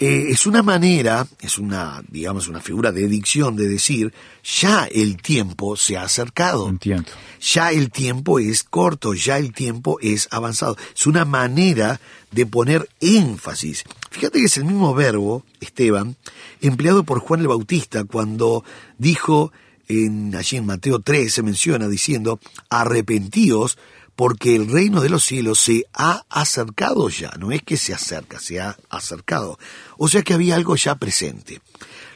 eh, 0.00 0.28
es 0.30 0.46
una 0.46 0.62
manera, 0.62 1.26
es 1.40 1.58
una, 1.58 2.02
digamos, 2.08 2.46
una 2.46 2.60
figura 2.60 2.92
de 2.92 3.08
dicción 3.08 3.56
de 3.56 3.66
decir, 3.66 4.12
ya 4.44 4.84
el 4.84 5.16
tiempo 5.16 5.76
se 5.76 5.96
ha 5.96 6.02
acercado. 6.02 6.68
Entiendo. 6.68 7.10
Ya 7.40 7.72
el 7.72 7.90
tiempo 7.90 8.38
es 8.38 8.62
corto, 8.62 9.14
ya 9.14 9.38
el 9.38 9.52
tiempo 9.52 9.98
es 10.00 10.28
avanzado. 10.30 10.76
Es 10.94 11.06
una 11.06 11.24
manera 11.24 12.00
de 12.30 12.46
poner 12.46 12.88
énfasis. 13.00 13.84
Fíjate 14.10 14.38
que 14.38 14.44
es 14.44 14.56
el 14.56 14.66
mismo 14.66 14.94
verbo, 14.94 15.44
Esteban, 15.60 16.16
empleado 16.60 17.02
por 17.02 17.18
Juan 17.18 17.40
el 17.40 17.48
Bautista 17.48 18.04
cuando 18.04 18.62
dijo, 18.98 19.52
en, 19.88 20.34
allí 20.36 20.58
en 20.58 20.66
Mateo 20.66 21.00
3 21.00 21.32
se 21.32 21.42
menciona 21.42 21.88
diciendo, 21.88 22.38
arrepentíos 22.70 23.78
porque 24.18 24.56
el 24.56 24.68
reino 24.68 25.00
de 25.00 25.10
los 25.10 25.24
cielos 25.24 25.60
se 25.60 25.84
ha 25.94 26.24
acercado 26.28 27.08
ya, 27.08 27.30
no 27.38 27.52
es 27.52 27.62
que 27.62 27.76
se 27.76 27.94
acerca, 27.94 28.40
se 28.40 28.58
ha 28.58 28.76
acercado. 28.90 29.60
O 29.96 30.08
sea 30.08 30.22
que 30.22 30.34
había 30.34 30.56
algo 30.56 30.74
ya 30.74 30.96
presente. 30.96 31.60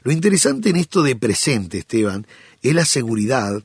Lo 0.03 0.11
interesante 0.11 0.71
en 0.71 0.77
esto 0.79 1.05
de 1.05 1.15
presente, 1.15 1.79
Esteban, 1.79 2.27
es 2.61 2.75
la 2.75 2.87
seguridad 2.87 3.63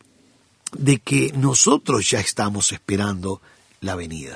de 0.78 1.00
que 1.00 1.34
nosotros 1.36 2.08
ya 2.12 2.20
estamos 2.20 2.72
esperando 2.74 3.42
la 3.82 3.96
venida. 3.96 4.36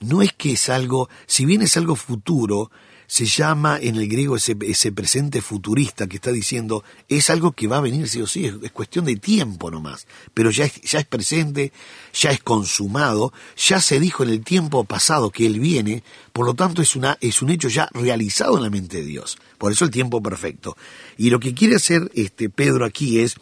No 0.00 0.20
es 0.20 0.32
que 0.32 0.54
es 0.54 0.68
algo, 0.68 1.08
si 1.26 1.44
bien 1.44 1.62
es 1.62 1.76
algo 1.76 1.94
futuro, 1.94 2.72
se 3.12 3.26
llama 3.26 3.78
en 3.78 3.96
el 3.96 4.08
griego 4.08 4.36
ese, 4.36 4.90
presente 4.90 5.42
futurista 5.42 6.06
que 6.06 6.16
está 6.16 6.32
diciendo 6.32 6.82
es 7.10 7.28
algo 7.28 7.52
que 7.52 7.66
va 7.66 7.76
a 7.76 7.82
venir 7.82 8.08
sí 8.08 8.22
o 8.22 8.26
sí, 8.26 8.46
es, 8.46 8.72
cuestión 8.72 9.04
de 9.04 9.16
tiempo 9.16 9.70
nomás, 9.70 10.06
pero 10.32 10.50
ya 10.50 10.64
es, 10.64 10.80
ya 10.80 10.98
es 10.98 11.04
presente, 11.04 11.74
ya 12.14 12.30
es 12.30 12.40
consumado, 12.40 13.34
ya 13.54 13.82
se 13.82 14.00
dijo 14.00 14.22
en 14.22 14.30
el 14.30 14.42
tiempo 14.42 14.84
pasado 14.84 15.28
que 15.28 15.44
Él 15.44 15.60
viene, 15.60 16.02
por 16.32 16.46
lo 16.46 16.54
tanto 16.54 16.80
es, 16.80 16.96
una, 16.96 17.18
es 17.20 17.42
un 17.42 17.50
hecho 17.50 17.68
ya 17.68 17.86
realizado 17.92 18.56
en 18.56 18.62
la 18.62 18.70
mente 18.70 18.96
de 18.96 19.04
Dios, 19.04 19.36
por 19.58 19.72
eso 19.72 19.84
el 19.84 19.90
tiempo 19.90 20.22
perfecto. 20.22 20.74
Y 21.18 21.28
lo 21.28 21.38
que 21.38 21.52
quiere 21.52 21.76
hacer 21.76 22.10
este 22.14 22.48
Pedro 22.48 22.86
aquí 22.86 23.20
es 23.20 23.36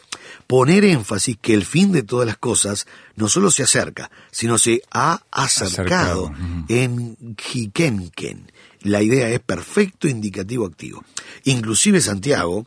poner 0.48 0.82
énfasis 0.82 1.36
que 1.40 1.54
el 1.54 1.64
fin 1.64 1.92
de 1.92 2.02
todas 2.02 2.26
las 2.26 2.38
cosas 2.38 2.88
no 3.14 3.28
solo 3.28 3.52
se 3.52 3.62
acerca, 3.62 4.10
sino 4.32 4.58
se 4.58 4.82
ha 4.90 5.22
acercado, 5.30 6.32
en 6.68 7.36
Jikenken 7.38 8.50
la 8.82 9.02
idea 9.02 9.28
es 9.28 9.40
perfecto 9.40 10.08
indicativo 10.08 10.66
activo. 10.66 11.04
Inclusive 11.44 12.00
Santiago, 12.00 12.66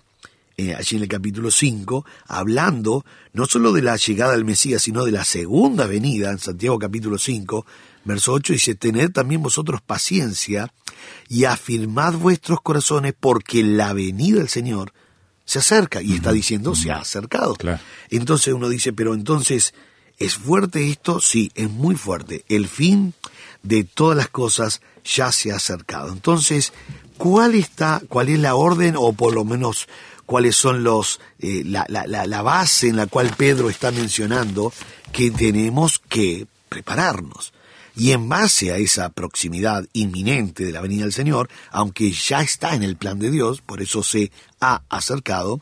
eh, 0.58 0.76
allí 0.76 0.98
en 0.98 1.04
el 1.04 1.10
capítulo 1.10 1.50
5, 1.50 2.06
hablando 2.28 3.06
no 3.34 3.46
solo 3.46 3.72
de 3.72 3.82
la 3.82 3.96
llegada 3.96 4.34
del 4.34 4.46
Mesías, 4.46 4.84
sino 4.84 5.06
de 5.06 5.12
la 5.12 5.26
segunda 5.26 5.88
venida, 5.88 6.32
en 6.32 6.40
Santiago 6.40 6.78
capítulo 6.78 7.18
5, 7.18 7.66
verso 8.06 8.34
8, 8.34 8.54
dice, 8.54 8.76
tened 8.76 9.12
también 9.12 9.42
vosotros 9.42 9.82
paciencia 9.82 10.72
y 11.28 11.46
afirmad 11.46 12.14
vuestros 12.14 12.62
corazones 12.62 13.14
porque 13.20 13.64
la 13.64 13.94
venida 13.94 14.38
del 14.38 14.50
Señor 14.50 14.94
se 15.46 15.60
acerca. 15.60 16.02
Y 16.02 16.14
está 16.14 16.32
diciendo, 16.32 16.76
se 16.76 16.92
ha 16.92 16.98
acercado. 16.98 17.56
Entonces 18.10 18.54
uno 18.54 18.70
dice, 18.70 18.94
pero 18.94 19.14
entonces, 19.14 19.74
¿es 20.18 20.36
fuerte 20.36 20.90
esto? 20.90 21.20
Sí, 21.20 21.52
es 21.56 21.70
muy 21.70 21.96
fuerte. 21.96 22.46
El 22.48 22.68
fin 22.68 23.14
de 23.64 23.84
todas 23.84 24.18
las 24.18 24.30
cosas 24.30 24.82
ya 25.04 25.32
se 25.32 25.52
ha 25.52 25.56
acercado. 25.56 26.12
Entonces, 26.12 26.74
¿cuál 27.18 27.56
está, 27.56 28.02
cuál 28.08 28.30
es 28.30 28.40
la 28.40 28.56
orden 28.56 28.96
o 28.98 29.14
por 29.14 29.34
lo 29.34 29.46
menos 29.46 29.88
cuáles 30.26 30.56
son 30.56 30.84
los 30.84 31.20
eh, 31.40 31.64
la, 31.66 31.86
la, 31.90 32.06
la, 32.06 32.42
base 32.42 32.88
en 32.88 32.96
la 32.96 33.08
cual 33.08 33.34
Pedro 33.38 33.70
está 33.70 33.92
mencionando 33.92 34.74
que 35.12 35.32
tenemos 35.32 36.00
que 36.10 36.48
prepararnos? 36.70 37.54
Y 37.96 38.12
en 38.12 38.28
base 38.28 38.72
a 38.72 38.78
esa 38.78 39.10
proximidad 39.10 39.86
inminente 39.94 40.66
de 40.66 40.72
la 40.72 40.82
venida 40.82 41.04
del 41.04 41.14
Señor, 41.14 41.50
aunque 41.70 42.12
ya 42.12 42.42
está 42.42 42.74
en 42.74 42.82
el 42.82 42.96
plan 42.96 43.20
de 43.20 43.30
Dios, 43.30 43.62
por 43.62 43.84
eso 43.84 44.02
se 44.02 44.32
ha 44.60 44.82
acercado, 44.90 45.62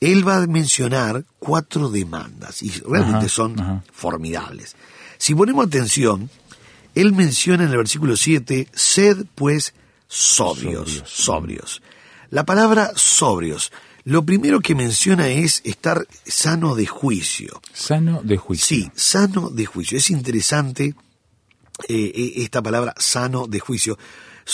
él 0.00 0.26
va 0.26 0.36
a 0.36 0.46
mencionar 0.46 1.24
cuatro 1.40 1.88
demandas 1.88 2.62
y 2.62 2.70
realmente 2.70 3.26
Ajá, 3.26 3.28
son 3.28 3.60
ajá. 3.60 3.84
formidables. 3.92 4.76
Si 5.18 5.34
ponemos 5.34 5.66
atención, 5.66 6.30
él 6.94 7.12
menciona 7.12 7.64
en 7.64 7.70
el 7.70 7.76
versículo 7.76 8.16
7, 8.16 8.68
sed 8.74 9.26
pues 9.34 9.74
sobrios, 10.06 10.88
Sobrios. 10.90 11.10
sobrios. 11.10 11.82
La 12.30 12.44
palabra 12.44 12.92
sobrios, 12.96 13.72
lo 14.04 14.24
primero 14.24 14.60
que 14.60 14.74
menciona 14.74 15.28
es 15.28 15.60
estar 15.64 16.06
sano 16.24 16.74
de 16.74 16.86
juicio. 16.86 17.60
Sano 17.72 18.20
de 18.22 18.36
juicio. 18.36 18.66
Sí, 18.66 18.90
sano 18.94 19.50
de 19.50 19.66
juicio. 19.66 19.98
Es 19.98 20.10
interesante 20.10 20.94
eh, 21.88 22.12
eh, 22.14 22.32
esta 22.36 22.62
palabra 22.62 22.94
sano 22.98 23.46
de 23.46 23.60
juicio. 23.60 23.98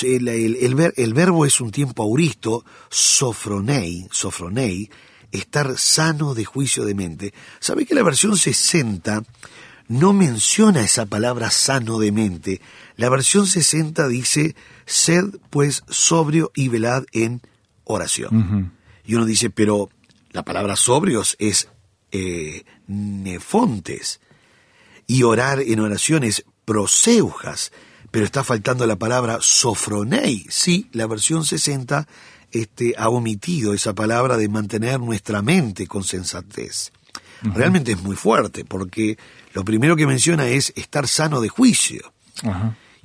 El, 0.02 0.26
el- 0.28 0.56
el 0.56 0.74
ver- 0.74 0.94
el 0.96 1.14
verbo 1.14 1.46
es 1.46 1.60
un 1.60 1.70
tiempo 1.70 2.02
auristo, 2.02 2.64
sofronei, 2.90 4.06
sofronei, 4.10 4.90
estar 5.30 5.78
sano 5.78 6.34
de 6.34 6.44
juicio 6.44 6.84
de 6.84 6.94
mente. 6.94 7.34
¿Sabe 7.60 7.86
que 7.86 7.94
la 7.94 8.02
versión 8.02 8.36
60 8.36 9.22
no 9.88 10.12
menciona 10.12 10.82
esa 10.82 11.06
palabra 11.06 11.50
sano 11.50 11.98
de 11.98 12.12
mente? 12.12 12.60
La 12.96 13.08
versión 13.08 13.46
60 13.46 14.08
dice, 14.08 14.54
sed 14.86 15.36
pues 15.50 15.82
sobrio 15.88 16.50
y 16.54 16.68
velad 16.68 17.04
en 17.12 17.42
oración. 17.84 18.72
Y 19.04 19.14
uno 19.14 19.26
dice, 19.26 19.50
pero 19.50 19.90
la 20.30 20.42
palabra 20.42 20.76
sobrios 20.76 21.36
es 21.38 21.68
eh, 22.12 22.64
nefontes. 22.86 24.20
Y 25.06 25.22
orar 25.22 25.60
en 25.60 25.80
oraciones 25.80 26.44
proseujas. 26.64 27.72
Pero 28.10 28.24
está 28.24 28.44
faltando 28.44 28.86
la 28.86 28.96
palabra 28.96 29.38
sofronei. 29.40 30.46
Sí, 30.48 30.88
la 30.92 31.06
versión 31.06 31.44
60 31.44 32.06
este, 32.52 32.94
ha 32.96 33.08
omitido 33.08 33.74
esa 33.74 33.94
palabra 33.94 34.36
de 34.36 34.48
mantener 34.48 35.00
nuestra 35.00 35.42
mente 35.42 35.86
con 35.86 36.04
sensatez. 36.04 36.92
Realmente 37.42 37.92
es 37.92 38.02
muy 38.02 38.16
fuerte, 38.16 38.64
porque 38.64 39.18
lo 39.52 39.64
primero 39.64 39.96
que 39.96 40.06
menciona 40.06 40.46
es 40.48 40.72
estar 40.76 41.06
sano 41.08 41.40
de 41.40 41.48
juicio. 41.48 42.12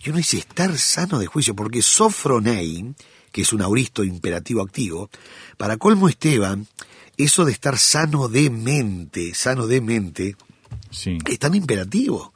Y 0.04 0.10
uno 0.10 0.18
dice 0.18 0.38
estar 0.38 0.78
sano 0.78 1.20
de 1.20 1.26
juicio, 1.26 1.56
porque 1.56 1.82
sofronei, 1.82 2.94
que 3.32 3.42
es 3.42 3.52
un 3.54 3.62
auristo 3.62 4.04
imperativo 4.04 4.62
activo, 4.62 5.10
para 5.58 5.78
colmo 5.78 6.08
Esteban, 6.08 6.68
eso 7.18 7.44
de 7.44 7.52
estar 7.52 7.78
sano 7.78 8.30
de 8.30 8.50
mente, 8.50 9.34
sano 9.34 9.68
de 9.68 9.82
mente, 9.82 10.36
Sí. 10.90 11.18
es 11.26 11.38
tan 11.40 11.54
imperativo. 11.56 12.34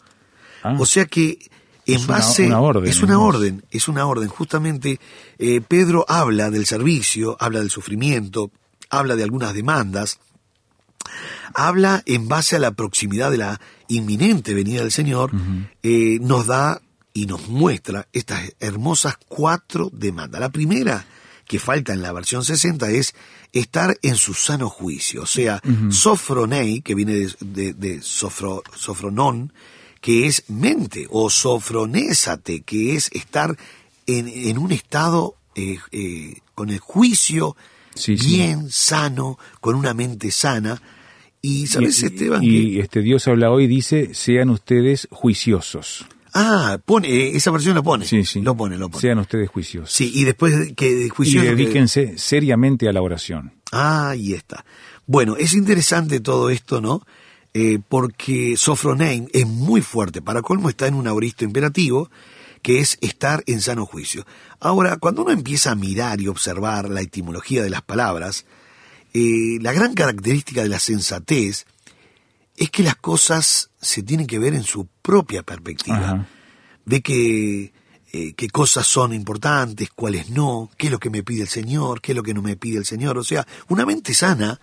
Ah. 0.63 0.75
O 0.79 0.85
sea 0.85 1.05
que 1.05 1.39
en 1.85 1.95
Es 1.95 2.07
base 2.07 2.47
una 2.47 2.59
orden, 2.61 2.85
es 2.89 3.01
una 3.01 3.19
orden, 3.19 3.63
es 3.71 3.87
una 3.87 4.05
orden. 4.05 4.27
Justamente 4.27 4.99
eh, 5.39 5.61
Pedro 5.61 6.05
habla 6.07 6.49
del 6.49 6.65
servicio, 6.65 7.37
habla 7.39 7.59
del 7.59 7.69
sufrimiento, 7.69 8.51
habla 8.89 9.15
de 9.15 9.23
algunas 9.23 9.53
demandas, 9.53 10.19
habla 11.53 12.03
en 12.05 12.27
base 12.27 12.55
a 12.55 12.59
la 12.59 12.71
proximidad 12.71 13.31
de 13.31 13.37
la 13.37 13.59
inminente 13.87 14.53
venida 14.53 14.81
del 14.81 14.91
Señor, 14.91 15.31
eh, 15.83 16.17
nos 16.21 16.47
da 16.47 16.81
y 17.13 17.25
nos 17.27 17.47
muestra 17.47 18.07
estas 18.13 18.53
hermosas 18.59 19.15
cuatro 19.27 19.89
demandas. 19.93 20.41
La 20.41 20.49
primera 20.51 21.05
que 21.47 21.59
falta 21.59 21.93
en 21.93 22.01
la 22.01 22.11
versión 22.13 22.43
60 22.43 22.89
es 22.89 23.13
estar 23.51 23.95
en 24.01 24.15
su 24.15 24.33
sano 24.33 24.69
juicio, 24.69 25.23
o 25.23 25.25
sea, 25.27 25.61
sofronei, 25.91 26.81
que 26.81 26.95
viene 26.95 27.13
de, 27.13 27.33
de- 27.41 27.73
de 27.73 28.01
sofro- 28.01 28.63
sofronón, 28.75 29.53
que 30.01 30.25
es 30.25 30.43
mente, 30.49 31.05
o 31.11 31.29
sofronésate, 31.29 32.61
que 32.61 32.95
es 32.95 33.09
estar 33.13 33.55
en, 34.07 34.27
en 34.27 34.57
un 34.57 34.71
estado 34.71 35.35
eh, 35.55 35.77
eh, 35.91 36.37
con 36.55 36.69
el 36.69 36.79
juicio 36.79 37.55
Sí, 37.95 38.17
sí. 38.17 38.27
bien, 38.27 38.69
sano, 38.69 39.37
con 39.61 39.75
una 39.75 39.93
mente 39.93 40.31
sana. 40.31 40.81
Y, 41.41 41.67
¿sabes, 41.67 42.01
y, 42.01 42.05
Esteban? 42.05 42.43
y 42.43 42.47
que- 42.75 42.79
este 42.79 43.01
Dios 43.01 43.27
habla 43.27 43.51
hoy 43.51 43.67
dice, 43.67 44.13
sean 44.13 44.49
ustedes 44.49 45.07
juiciosos. 45.11 46.05
Ah, 46.33 46.79
pone, 46.83 47.07
eh, 47.09 47.31
esa 47.35 47.51
versión 47.51 47.75
lo 47.75 47.83
pone. 47.83 48.05
Sí, 48.05 48.23
sí. 48.25 48.41
Lo 48.41 48.55
pone, 48.57 48.77
lo 48.77 48.89
pone. 48.89 49.01
Sean 49.01 49.19
ustedes 49.19 49.49
juiciosos. 49.49 49.91
Sí, 49.93 50.11
y 50.15 50.23
después 50.23 50.57
de 50.57 50.73
que 50.73 50.95
de 50.95 51.11
y 51.25 51.33
dedíquense 51.37 52.17
seriamente 52.17 52.87
a 52.89 52.93
la 52.93 53.01
oración. 53.01 53.53
Ah, 53.71 54.09
ahí 54.09 54.33
está. 54.33 54.65
Bueno, 55.05 55.35
es 55.37 55.53
interesante 55.53 56.19
todo 56.21 56.49
esto, 56.49 56.81
¿no? 56.81 57.05
Eh, 57.53 57.77
porque 57.87 58.55
Sofronein 58.57 59.29
es 59.31 59.45
muy 59.45 59.81
fuerte. 59.81 60.21
Para 60.23 60.41
colmo 60.41 60.69
está 60.69 60.87
en 60.87 60.95
un 60.95 61.07
auristo 61.07 61.43
imperativo, 61.43 62.09
que 62.63 62.79
es 62.79 62.97
estar 63.01 63.43
en 63.45 63.61
sano 63.61 63.85
juicio. 63.85 64.25
Ahora, 64.59 64.97
cuando 64.97 65.21
uno 65.21 65.31
empieza 65.31 65.71
a 65.71 65.75
mirar 65.75 66.21
y 66.21 66.27
observar 66.27 66.89
la 66.89 67.01
etimología 67.01 67.61
de 67.61 67.69
las 67.69 67.83
palabras, 67.83 68.45
eh, 69.13 69.59
la 69.61 69.73
gran 69.73 69.93
característica 69.93 70.63
de 70.63 70.69
la 70.69 70.79
sensatez 70.79 71.67
es 72.57 72.71
que 72.71 72.81
las 72.81 72.95
cosas 72.95 73.69
se 73.79 74.01
tienen 74.01 74.25
que 74.25 74.39
ver 74.39 74.53
en 74.55 74.63
su 74.63 74.87
propia 75.01 75.43
perspectiva 75.43 75.97
Ajá. 75.97 76.27
ve 76.85 77.01
que 77.01 77.73
eh, 78.15 78.33
qué 78.33 78.47
cosas 78.47 78.87
son 78.87 79.13
importantes, 79.13 79.89
cuáles 79.93 80.29
no, 80.29 80.69
qué 80.77 80.87
es 80.87 80.91
lo 80.91 80.99
que 80.99 81.09
me 81.09 81.23
pide 81.23 81.41
el 81.41 81.47
Señor, 81.47 81.99
qué 81.99 82.11
es 82.11 82.15
lo 82.15 82.23
que 82.23 82.33
no 82.33 82.43
me 82.43 82.55
pide 82.55 82.77
el 82.77 82.85
Señor. 82.85 83.17
O 83.17 83.23
sea, 83.23 83.45
una 83.67 83.85
mente 83.85 84.13
sana, 84.13 84.59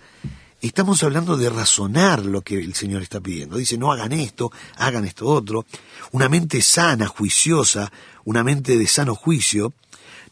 estamos 0.68 1.02
hablando 1.02 1.36
de 1.36 1.50
razonar 1.50 2.24
lo 2.24 2.42
que 2.42 2.58
el 2.58 2.74
Señor 2.74 3.02
está 3.02 3.20
pidiendo. 3.20 3.56
Dice, 3.56 3.78
no 3.78 3.92
hagan 3.92 4.12
esto, 4.12 4.52
hagan 4.76 5.04
esto 5.04 5.26
otro. 5.26 5.64
Una 6.12 6.28
mente 6.28 6.62
sana, 6.62 7.06
juiciosa, 7.06 7.90
una 8.24 8.44
mente 8.44 8.78
de 8.78 8.86
sano 8.86 9.14
juicio, 9.14 9.72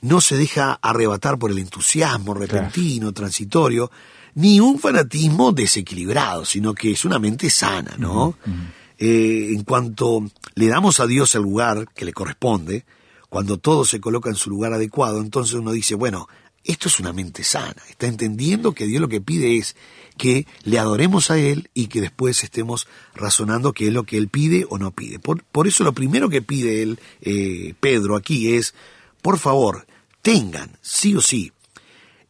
no 0.01 0.21
se 0.21 0.37
deja 0.37 0.79
arrebatar 0.81 1.39
por 1.39 1.51
el 1.51 1.59
entusiasmo 1.59 2.35
repentino, 2.35 3.13
transitorio, 3.13 3.91
ni 4.35 4.61
un 4.61 4.79
fanatismo 4.79 5.53
desequilibrado, 5.53 6.45
sino 6.45 6.75
que 6.75 6.93
es 6.93 7.05
una 7.05 7.19
mente 7.19 7.51
sana, 7.51 7.97
¿no? 7.99 8.37
Eh, 8.99 9.51
en 9.53 9.65
cuanto 9.65 10.25
le 10.55 10.69
damos 10.69 11.01
a 11.01 11.07
Dios 11.07 11.35
el 11.35 11.43
lugar 11.43 11.89
que 11.95 12.05
le 12.05 12.13
corresponde, 12.13 12.85
cuando 13.29 13.59
todo 13.59 13.85
se 13.85 14.01
coloca 14.01 14.31
en 14.31 14.37
su 14.37 14.51
lugar 14.51 14.73
adecuado, 14.73 15.21
entonces 15.21 15.55
uno 15.55 15.73
dice, 15.73 15.95
bueno, 15.95 16.29
esto 16.65 16.89
es 16.89 17.01
una 17.01 17.13
mente 17.13 17.45
sana, 17.45 17.83
está 17.89 18.07
entendiendo 18.07 18.73
que 18.73 18.87
Dios 18.87 19.01
lo 19.01 19.09
que 19.09 19.21
pide 19.21 19.57
es 19.57 19.77
que 20.17 20.47
le 20.65 20.79
adoremos 20.79 21.31
a 21.31 21.39
Él 21.39 21.71
y 21.75 21.87
que 21.87 22.01
después 22.01 22.43
estemos 22.45 22.89
razonando 23.15 23.73
qué 23.73 23.87
es 23.87 23.93
lo 23.93 24.05
que 24.05 24.19
Él 24.19 24.29
pide 24.29 24.67
o 24.69 24.77
no 24.79 24.91
pide. 24.91 25.19
Por, 25.19 25.45
por 25.45 25.67
eso 25.69 25.85
lo 25.85 25.93
primero 25.93 26.29
que 26.29 26.43
pide 26.43 26.83
él, 26.83 26.99
eh, 27.23 27.75
Pedro 27.81 28.17
aquí 28.17 28.55
es, 28.55 28.75
por 29.23 29.39
favor, 29.39 29.87
tengan, 30.21 30.77
sí 30.83 31.15
o 31.15 31.21
sí, 31.21 31.53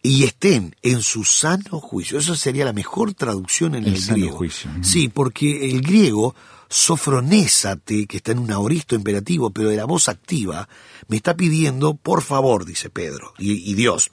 y 0.03 0.25
estén 0.25 0.77
en 0.83 1.03
su 1.03 1.25
sano 1.25 1.81
juicio. 1.81 2.19
Eso 2.19 2.37
sería 2.37 2.65
la 2.65 2.73
mejor 2.73 3.15
traducción 3.15 3.75
en 3.75 3.85
El 3.87 4.01
griego. 4.01 4.37
juicio. 4.37 4.71
Sí, 4.83 5.09
porque 5.09 5.71
el 5.71 5.81
griego 5.81 6.35
sofronésate, 6.69 8.07
que 8.07 8.19
está 8.19 8.33
en 8.33 8.39
un 8.39 8.53
aoristo 8.53 8.95
imperativo, 8.95 9.51
pero 9.51 9.71
de 9.71 9.77
la 9.77 9.85
voz 9.85 10.09
activa, 10.09 10.69
me 11.09 11.17
está 11.17 11.37
pidiendo, 11.37 11.95
por 11.95 12.23
favor, 12.23 12.65
dice 12.65 12.91
Pedro 12.91 13.33
y, 13.39 13.71
y 13.71 13.75
Dios, 13.75 14.11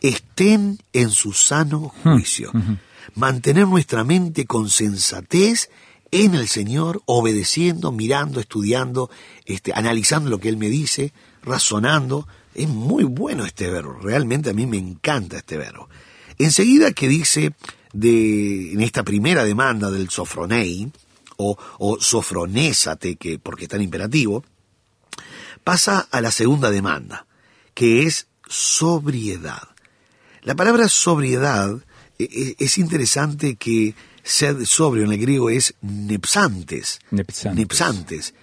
estén 0.00 0.78
en 0.92 1.10
su 1.10 1.32
sano 1.32 1.92
juicio. 2.02 2.52
Mantener 3.14 3.66
nuestra 3.66 4.04
mente 4.04 4.46
con 4.46 4.70
sensatez 4.70 5.68
en 6.10 6.34
el 6.34 6.48
Señor, 6.48 7.02
obedeciendo, 7.06 7.92
mirando, 7.92 8.40
estudiando, 8.40 9.10
este, 9.44 9.72
analizando 9.74 10.30
lo 10.30 10.38
que 10.38 10.48
Él 10.48 10.56
me 10.56 10.68
dice, 10.68 11.12
razonando. 11.42 12.26
Es 12.54 12.68
muy 12.68 13.04
bueno 13.04 13.44
este 13.44 13.70
verbo, 13.70 13.98
realmente 14.00 14.50
a 14.50 14.54
mí 14.54 14.66
me 14.66 14.78
encanta 14.78 15.38
este 15.38 15.56
verbo. 15.56 15.88
Enseguida 16.38 16.92
que 16.92 17.08
dice 17.08 17.52
de, 17.92 18.72
en 18.72 18.80
esta 18.80 19.02
primera 19.02 19.44
demanda 19.44 19.90
del 19.90 20.08
sofronei, 20.08 20.90
o, 21.40 21.58
o 21.78 22.00
sofronésate, 22.00 23.16
que, 23.16 23.38
porque 23.38 23.64
está 23.64 23.76
en 23.76 23.82
imperativo, 23.82 24.44
pasa 25.64 26.06
a 26.10 26.20
la 26.20 26.30
segunda 26.30 26.70
demanda, 26.70 27.26
que 27.74 28.04
es 28.04 28.28
sobriedad. 28.48 29.68
La 30.42 30.54
palabra 30.54 30.88
sobriedad 30.88 31.70
eh, 32.18 32.28
eh, 32.30 32.54
es 32.58 32.78
interesante 32.78 33.56
que 33.56 33.94
ser 34.22 34.66
sobrio 34.66 35.04
en 35.04 35.12
el 35.12 35.18
griego 35.18 35.50
es 35.50 35.74
nepsantes. 35.80 37.00
Nepsantes. 37.10 37.58
Nepsantes. 37.58 38.34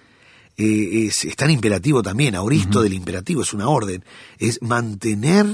Eh, 0.56 1.06
es, 1.06 1.24
está 1.24 1.44
en 1.44 1.52
imperativo 1.52 2.02
también, 2.02 2.34
auristo 2.34 2.82
del 2.82 2.92
imperativo, 2.92 3.42
es 3.42 3.52
una 3.52 3.68
orden. 3.68 4.04
Es 4.38 4.60
mantener 4.60 5.46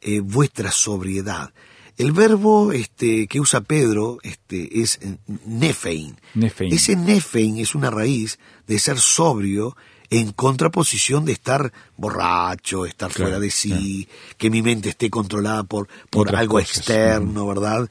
eh, 0.00 0.20
vuestra 0.20 0.70
sobriedad. 0.70 1.52
El 2.00 2.12
verbo 2.12 2.72
este, 2.72 3.26
que 3.26 3.40
usa 3.40 3.60
Pedro 3.60 4.18
este, 4.22 4.80
es 4.80 4.98
nefein. 5.44 6.18
Nefein. 6.32 6.72
Ese 6.72 6.96
nefein 6.96 7.58
es 7.58 7.74
una 7.74 7.90
raíz 7.90 8.38
de 8.66 8.78
ser 8.78 8.98
sobrio 8.98 9.76
en 10.08 10.32
contraposición 10.32 11.26
de 11.26 11.32
estar 11.32 11.74
borracho, 11.98 12.86
estar 12.86 13.10
Claro, 13.10 13.28
fuera 13.28 13.38
de 13.38 13.50
sí, 13.50 14.08
que 14.38 14.48
mi 14.48 14.62
mente 14.62 14.88
esté 14.88 15.10
controlada 15.10 15.62
por, 15.64 15.88
por 16.08 16.28
Otras 16.28 16.40
algo 16.40 16.54
cosas, 16.54 16.78
externo, 16.78 17.46
¿verdad? 17.46 17.90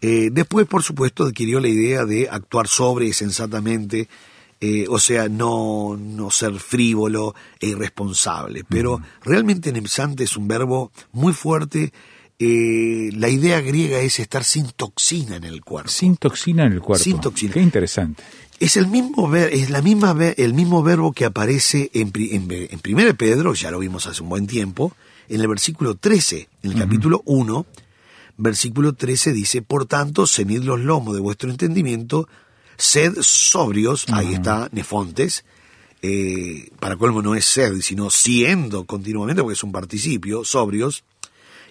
Eh, 0.00 0.30
después, 0.32 0.66
por 0.66 0.82
supuesto, 0.82 1.24
adquirió 1.24 1.60
la 1.60 1.68
idea 1.68 2.06
de 2.06 2.30
actuar 2.30 2.66
sobre 2.66 3.08
y 3.08 3.12
sensatamente 3.12 4.08
eh, 4.62 4.84
o 4.90 4.98
sea, 4.98 5.26
no, 5.30 5.96
no 5.98 6.30
ser 6.30 6.58
frívolo 6.60 7.34
e 7.60 7.68
irresponsable. 7.68 8.62
Pero 8.68 9.00
realmente 9.22 9.72
nepsante 9.72 10.24
es 10.24 10.36
un 10.36 10.48
verbo 10.48 10.92
muy 11.12 11.32
fuerte. 11.32 11.94
Eh, 12.42 13.10
la 13.16 13.28
idea 13.28 13.60
griega 13.60 14.00
es 14.00 14.18
estar 14.18 14.44
sin 14.44 14.70
toxina 14.70 15.36
en 15.36 15.44
el 15.44 15.62
cuerpo. 15.62 15.90
Sin 15.90 16.16
toxina 16.16 16.64
en 16.64 16.72
el 16.72 16.80
cuerpo. 16.80 17.04
Sin 17.04 17.20
toxina. 17.20 17.52
Qué 17.52 17.60
interesante. 17.60 18.22
Es 18.58 18.78
el 18.78 18.86
mismo, 18.86 19.28
ver, 19.28 19.52
es 19.52 19.68
la 19.68 19.82
misma, 19.82 20.16
el 20.36 20.54
mismo 20.54 20.82
verbo 20.82 21.12
que 21.12 21.26
aparece 21.26 21.90
en, 21.92 22.10
en, 22.14 22.50
en 22.50 22.80
1 22.98 23.14
Pedro, 23.14 23.52
ya 23.52 23.70
lo 23.70 23.78
vimos 23.78 24.06
hace 24.06 24.22
un 24.22 24.30
buen 24.30 24.46
tiempo, 24.46 24.94
en 25.28 25.42
el 25.42 25.48
versículo 25.48 25.96
13, 25.96 26.48
en 26.62 26.72
el 26.72 26.78
capítulo 26.78 27.22
1, 27.26 27.66
versículo 28.38 28.94
13 28.94 29.32
dice, 29.32 29.60
por 29.60 29.84
tanto, 29.84 30.26
cenid 30.26 30.62
los 30.62 30.80
lomos 30.80 31.14
de 31.14 31.20
vuestro 31.20 31.50
entendimiento, 31.50 32.26
sed 32.78 33.12
sobrios, 33.20 34.06
ahí 34.12 34.32
está 34.32 34.70
Nefontes, 34.72 35.44
eh, 36.00 36.70
para 36.80 36.96
colmo 36.96 37.20
no 37.20 37.34
es 37.34 37.44
sed, 37.44 37.80
sino 37.82 38.08
siendo 38.08 38.86
continuamente, 38.86 39.42
porque 39.42 39.54
es 39.54 39.62
un 39.62 39.72
participio, 39.72 40.44
sobrios, 40.44 41.04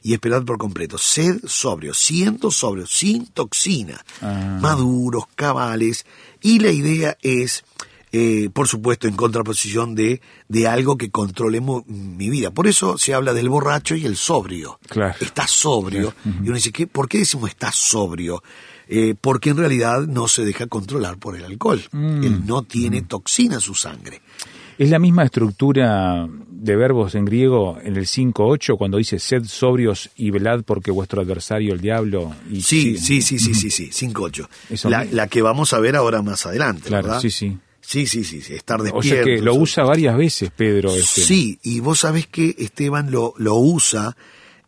y 0.04 0.14
esperad 0.14 0.44
por 0.44 0.58
completo. 0.58 0.98
Sed 0.98 1.42
sobrios, 1.46 1.98
siendo 1.98 2.52
sobrios, 2.52 2.92
sin 2.92 3.28
toxina, 3.28 4.04
maduros, 4.62 5.26
cabales, 5.36 6.06
y 6.42 6.60
la 6.60 6.72
idea 6.72 7.18
es, 7.22 7.64
eh, 8.12 8.50
por 8.54 8.68
supuesto, 8.68 9.08
en 9.08 9.16
contraposición 9.16 9.96
de, 9.96 10.22
de 10.48 10.68
algo 10.68 10.98
que 10.98 11.12
controle 11.12 11.62
mi 11.62 12.30
vida. 12.30 12.52
Por 12.52 12.68
eso 12.68 12.98
se 12.98 13.14
habla 13.14 13.34
del 13.34 13.50
borracho 13.50 13.96
y 13.96 14.06
el 14.06 14.16
sobrio. 14.16 14.80
Claro. 14.88 15.16
Está 15.20 15.48
sobrio. 15.48 16.14
Y 16.26 16.48
uno 16.48 16.56
dice, 16.56 16.72
¿qué, 16.72 16.88
¿por 16.88 17.08
qué 17.08 17.20
decimos 17.20 17.50
está 17.50 17.72
sobrio? 17.72 18.42
Eh, 18.92 19.14
porque 19.20 19.52
en 19.52 19.58
realidad 19.58 20.08
no 20.08 20.28
se 20.28 20.44
deja 20.44 20.66
controlar 20.66 21.18
por 21.18 21.36
el 21.36 21.46
alcohol. 21.46 21.80
Mm. 21.92 22.24
Él 22.24 22.46
no 22.48 22.64
tiene 22.64 23.04
toxina 23.04 23.56
en 23.56 23.62
su 23.62 23.76
sangre. 23.76 24.22
Es 24.80 24.90
la 24.90 24.98
misma 24.98 25.26
estructura 25.26 26.26
de 26.50 26.76
verbos 26.78 27.14
en 27.14 27.26
griego 27.26 27.78
en 27.84 27.98
el 27.98 28.06
5.8 28.06 28.78
cuando 28.78 28.98
dice 28.98 29.20
sed 29.20 29.44
sobrios 29.44 30.10
y 30.16 30.32
velad 30.32 30.64
porque 30.64 30.90
vuestro 30.90 31.22
adversario 31.22 31.74
el 31.74 31.82
diablo. 31.82 32.34
Y 32.50 32.62
sí, 32.62 32.98
sí, 32.98 33.22
sí, 33.22 33.40
sí, 33.40 33.54
sí, 33.54 33.70
sí, 33.70 33.90
5.8. 33.90 34.90
La, 34.90 35.04
la, 35.04 35.28
que 35.28 35.42
vamos 35.42 35.74
a 35.74 35.80
ver 35.80 35.98
ahora 35.98 36.22
más 36.22 36.46
adelante, 36.46 36.88
claro, 36.88 37.08
¿verdad? 37.08 37.22
Sí, 37.22 37.30
sí. 37.30 37.58
Sí, 37.82 38.08
sí, 38.08 38.24
sí, 38.24 38.38
estar 38.54 38.82
despierto. 38.82 38.98
O 39.00 39.04
sea 39.04 39.22
que 39.22 39.42
lo 39.42 39.56
usa 39.56 39.84
varias 39.84 40.16
veces 40.16 40.50
Pedro. 40.56 40.96
Este. 40.96 41.22
Sí, 41.24 41.60
y 41.62 41.82
vos 41.82 42.00
sabés 42.00 42.28
que 42.28 42.56
Esteban 42.58 43.12
lo, 43.12 43.34
lo 43.36 43.56
usa 43.56 44.16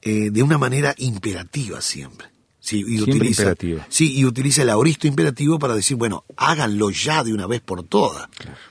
eh, 0.02 0.30
de 0.30 0.44
una 0.44 0.58
manera 0.58 0.94
imperativa 0.98 1.80
siempre. 1.80 2.28
Sí, 2.62 2.80
y 2.80 2.98
Siempre 2.98 3.16
utiliza, 3.16 3.42
imperativo. 3.42 3.86
Sí, 3.90 4.14
y 4.18 4.24
utiliza 4.24 4.62
el 4.62 4.70
auristo 4.70 5.08
imperativo 5.08 5.58
para 5.58 5.74
decir, 5.74 5.98
bueno, 5.98 6.24
háganlo 6.38 6.92
ya 6.92 7.24
de 7.24 7.34
una 7.34 7.48
vez 7.48 7.60
por 7.60 7.84
todas. 7.84 8.30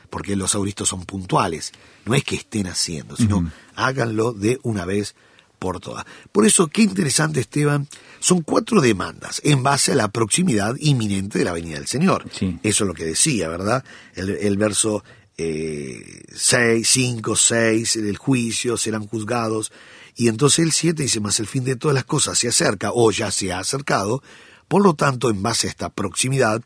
Porque 0.09 0.37
los 0.37 0.55
auristos 0.55 0.89
son 0.89 1.05
puntuales. 1.05 1.73
No 2.05 2.15
es 2.15 2.25
que 2.25 2.37
estén 2.37 2.69
haciendo, 2.69 3.17
sino 3.17 3.51
háganlo 3.75 4.33
de 4.33 4.59
una 4.63 4.85
vez 4.85 5.17
por 5.59 5.81
todas. 5.81 6.07
Por 6.33 6.47
eso, 6.47 6.69
qué 6.69 6.83
interesante, 6.83 7.41
Esteban, 7.41 7.89
son 8.21 8.43
cuatro 8.43 8.81
demandas 8.81 9.41
en 9.45 9.63
base 9.63 9.93
a 9.93 9.97
la 9.97 10.09
proximidad 10.09 10.77
inminente 10.79 11.39
de 11.39 11.45
la 11.45 11.53
venida 11.53 11.75
del 11.75 11.87
Señor. 11.87 12.27
Sí. 12.33 12.59
Eso 12.63 12.85
es 12.85 12.89
lo 12.89 12.95
que 12.95 13.05
decía, 13.05 13.49
¿verdad? 13.49 13.85
El, 14.15 14.31
el 14.31 14.57
verso 14.57 15.03
6, 15.37 16.89
5, 16.89 17.37
6, 17.37 17.97
el 17.97 18.17
juicio, 18.17 18.77
serán 18.77 19.07
juzgados. 19.07 19.73
Y 20.21 20.29
entonces 20.29 20.59
el 20.67 20.73
7 20.73 21.03
dice, 21.03 21.19
más 21.19 21.41
el 21.41 21.47
fin 21.47 21.65
de 21.65 21.77
todas 21.77 21.95
las 21.95 22.05
cosas 22.05 22.37
se 22.37 22.47
acerca 22.47 22.91
o 22.93 23.11
ya 23.11 23.31
se 23.31 23.55
ha 23.55 23.59
acercado. 23.59 24.23
Por 24.69 24.83
lo 24.83 24.93
tanto, 24.93 25.31
en 25.31 25.43
base 25.43 25.67
a 25.67 25.71
esta 25.71 25.89
proximidad, 25.89 26.61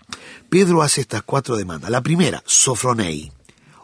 Pedro 0.50 0.82
hace 0.82 1.02
estas 1.02 1.22
cuatro 1.22 1.56
demandas. 1.56 1.88
La 1.88 2.02
primera, 2.02 2.42
sofronei 2.46 3.30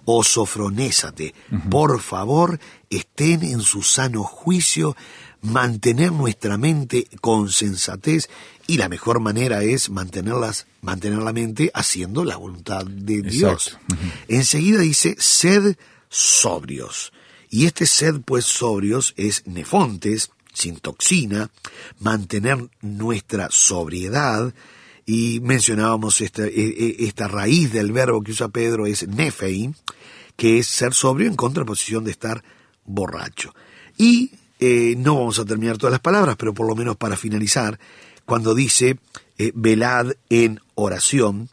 o 0.04 0.24
sofronésate. 0.24 1.36
Por 1.70 2.00
favor, 2.00 2.58
estén 2.90 3.44
en 3.44 3.60
su 3.60 3.82
sano 3.82 4.24
juicio, 4.24 4.96
mantener 5.40 6.10
nuestra 6.10 6.58
mente 6.58 7.06
con 7.20 7.48
sensatez 7.52 8.28
y 8.66 8.76
la 8.76 8.88
mejor 8.88 9.20
manera 9.20 9.62
es 9.62 9.88
mantenerlas, 9.88 10.66
mantener 10.80 11.20
la 11.20 11.32
mente 11.32 11.70
haciendo 11.74 12.24
la 12.24 12.36
voluntad 12.36 12.84
de 12.84 13.22
Dios. 13.22 13.68
Exacto. 13.68 13.94
Ujú. 13.94 14.12
Enseguida 14.26 14.80
dice, 14.80 15.14
sed 15.20 15.76
sobrios. 16.08 17.12
Y 17.50 17.66
este 17.66 17.84
sed, 17.84 18.20
pues, 18.24 18.44
sobrios 18.44 19.12
es 19.16 19.46
nefontes, 19.46 20.30
sin 20.52 20.78
toxina, 20.78 21.50
mantener 21.98 22.70
nuestra 22.80 23.48
sobriedad, 23.50 24.54
y 25.06 25.40
mencionábamos 25.40 26.20
esta, 26.20 26.46
e- 26.46 26.50
e- 26.54 26.96
esta 27.00 27.26
raíz 27.26 27.72
del 27.72 27.90
verbo 27.90 28.22
que 28.22 28.30
usa 28.30 28.48
Pedro 28.48 28.86
es 28.86 29.08
nefein, 29.08 29.74
que 30.36 30.58
es 30.58 30.68
ser 30.68 30.94
sobrio 30.94 31.26
en 31.26 31.34
contraposición 31.34 32.04
de 32.04 32.12
estar 32.12 32.44
borracho. 32.84 33.52
Y 33.96 34.30
eh, 34.60 34.94
no 34.96 35.16
vamos 35.16 35.38
a 35.38 35.44
terminar 35.44 35.78
todas 35.78 35.90
las 35.90 36.00
palabras, 36.00 36.36
pero 36.36 36.54
por 36.54 36.66
lo 36.66 36.76
menos 36.76 36.96
para 36.96 37.16
finalizar, 37.16 37.80
cuando 38.24 38.54
dice 38.54 38.98
eh, 39.38 39.52
velad 39.54 40.12
en 40.28 40.60
oración, 40.76 41.48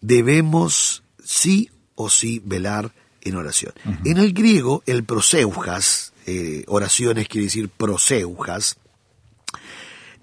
debemos 0.00 1.02
sí 1.24 1.70
o 1.94 2.10
sí 2.10 2.42
velar 2.44 2.92
en 3.22 3.36
oración. 3.36 3.72
En 4.04 4.18
el 4.18 4.32
griego, 4.32 4.82
el 4.86 5.04
proseujas, 5.04 6.12
eh, 6.26 6.64
oraciones 6.66 7.28
quiere 7.28 7.46
decir 7.46 7.68
proseujas, 7.68 8.76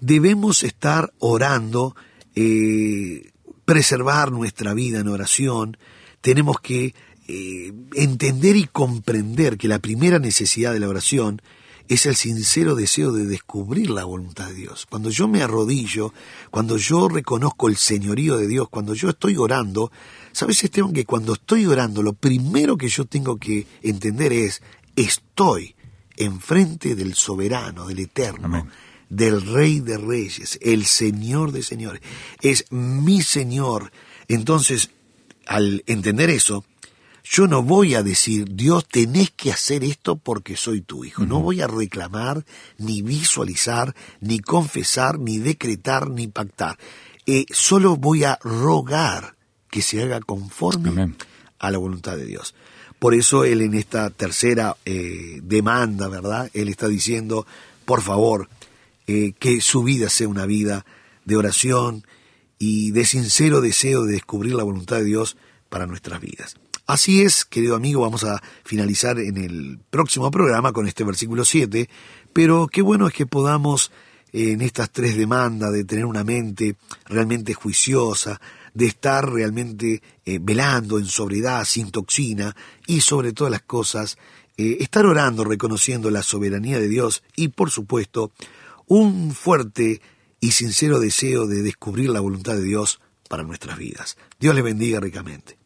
debemos 0.00 0.62
estar 0.62 1.12
orando, 1.18 1.96
eh, 2.34 3.30
preservar 3.64 4.30
nuestra 4.32 4.74
vida 4.74 5.00
en 5.00 5.08
oración, 5.08 5.76
tenemos 6.20 6.60
que 6.60 6.94
eh, 7.28 7.72
entender 7.94 8.56
y 8.56 8.66
comprender 8.66 9.58
que 9.58 9.68
la 9.68 9.80
primera 9.80 10.18
necesidad 10.18 10.72
de 10.72 10.80
la 10.80 10.88
oración 10.88 11.42
es 11.88 12.06
el 12.06 12.16
sincero 12.16 12.74
deseo 12.74 13.12
de 13.12 13.26
descubrir 13.26 13.90
la 13.90 14.04
voluntad 14.04 14.48
de 14.48 14.54
Dios. 14.54 14.86
Cuando 14.88 15.10
yo 15.10 15.28
me 15.28 15.42
arrodillo, 15.42 16.12
cuando 16.50 16.76
yo 16.76 17.08
reconozco 17.08 17.68
el 17.68 17.76
señorío 17.76 18.36
de 18.36 18.48
Dios, 18.48 18.68
cuando 18.68 18.94
yo 18.94 19.10
estoy 19.10 19.36
orando, 19.36 19.90
¿sabes, 20.32 20.62
Esteban, 20.64 20.92
que 20.92 21.04
cuando 21.04 21.34
estoy 21.34 21.66
orando, 21.66 22.02
lo 22.02 22.12
primero 22.12 22.76
que 22.76 22.88
yo 22.88 23.04
tengo 23.04 23.36
que 23.36 23.66
entender 23.82 24.32
es, 24.32 24.62
estoy 24.96 25.74
enfrente 26.16 26.94
del 26.94 27.14
soberano, 27.14 27.86
del 27.86 28.00
eterno, 28.00 28.46
Amén. 28.46 28.68
del 29.08 29.42
rey 29.42 29.80
de 29.80 29.98
reyes, 29.98 30.58
el 30.62 30.86
señor 30.86 31.52
de 31.52 31.62
señores. 31.62 32.02
Es 32.40 32.64
mi 32.70 33.22
señor. 33.22 33.92
Entonces, 34.28 34.90
al 35.46 35.84
entender 35.86 36.30
eso, 36.30 36.64
yo 37.28 37.48
no 37.48 37.62
voy 37.62 37.94
a 37.94 38.02
decir, 38.02 38.54
Dios, 38.54 38.86
tenés 38.86 39.30
que 39.32 39.50
hacer 39.50 39.82
esto 39.82 40.16
porque 40.16 40.56
soy 40.56 40.80
tu 40.80 41.04
hijo. 41.04 41.26
No 41.26 41.40
voy 41.40 41.60
a 41.60 41.66
reclamar, 41.66 42.44
ni 42.78 43.02
visualizar, 43.02 43.94
ni 44.20 44.38
confesar, 44.38 45.18
ni 45.18 45.38
decretar, 45.38 46.08
ni 46.08 46.28
pactar. 46.28 46.78
Eh, 47.26 47.46
solo 47.50 47.96
voy 47.96 48.22
a 48.22 48.38
rogar 48.42 49.34
que 49.70 49.82
se 49.82 50.02
haga 50.02 50.20
conforme 50.20 50.90
Amén. 50.90 51.16
a 51.58 51.70
la 51.72 51.78
voluntad 51.78 52.16
de 52.16 52.26
Dios. 52.26 52.54
Por 53.00 53.12
eso 53.14 53.44
él 53.44 53.60
en 53.60 53.74
esta 53.74 54.10
tercera 54.10 54.76
eh, 54.84 55.40
demanda, 55.42 56.08
¿verdad? 56.08 56.48
Él 56.54 56.68
está 56.68 56.86
diciendo, 56.86 57.44
por 57.84 58.02
favor, 58.02 58.48
eh, 59.08 59.32
que 59.38 59.60
su 59.60 59.82
vida 59.82 60.10
sea 60.10 60.28
una 60.28 60.46
vida 60.46 60.86
de 61.24 61.36
oración 61.36 62.06
y 62.58 62.92
de 62.92 63.04
sincero 63.04 63.60
deseo 63.60 64.04
de 64.04 64.12
descubrir 64.12 64.54
la 64.54 64.62
voluntad 64.62 64.98
de 64.98 65.04
Dios 65.04 65.36
para 65.68 65.86
nuestras 65.86 66.20
vidas. 66.20 66.56
Así 66.86 67.22
es, 67.22 67.44
querido 67.44 67.74
amigo, 67.74 68.02
vamos 68.02 68.22
a 68.22 68.40
finalizar 68.64 69.18
en 69.18 69.38
el 69.38 69.80
próximo 69.90 70.30
programa 70.30 70.72
con 70.72 70.86
este 70.86 71.02
versículo 71.02 71.44
7, 71.44 71.88
pero 72.32 72.68
qué 72.68 72.80
bueno 72.80 73.08
es 73.08 73.12
que 73.12 73.26
podamos 73.26 73.90
en 74.32 74.60
estas 74.60 74.92
tres 74.92 75.16
demandas 75.16 75.72
de 75.72 75.82
tener 75.84 76.04
una 76.04 76.22
mente 76.22 76.76
realmente 77.06 77.54
juiciosa, 77.54 78.40
de 78.72 78.86
estar 78.86 79.28
realmente 79.28 80.00
eh, 80.24 80.38
velando 80.40 80.98
en 80.98 81.06
sobriedad, 81.06 81.64
sin 81.64 81.90
toxina 81.90 82.54
y 82.86 83.00
sobre 83.00 83.32
todas 83.32 83.50
las 83.50 83.62
cosas, 83.62 84.16
eh, 84.56 84.76
estar 84.78 85.06
orando, 85.06 85.42
reconociendo 85.42 86.08
la 86.10 86.22
soberanía 86.22 86.78
de 86.78 86.86
Dios 86.86 87.24
y 87.34 87.48
por 87.48 87.72
supuesto 87.72 88.30
un 88.86 89.32
fuerte 89.34 90.00
y 90.38 90.52
sincero 90.52 91.00
deseo 91.00 91.48
de 91.48 91.62
descubrir 91.62 92.10
la 92.10 92.20
voluntad 92.20 92.54
de 92.54 92.62
Dios 92.62 93.00
para 93.28 93.42
nuestras 93.42 93.76
vidas. 93.76 94.16
Dios 94.38 94.54
les 94.54 94.62
bendiga 94.62 95.00
ricamente. 95.00 95.65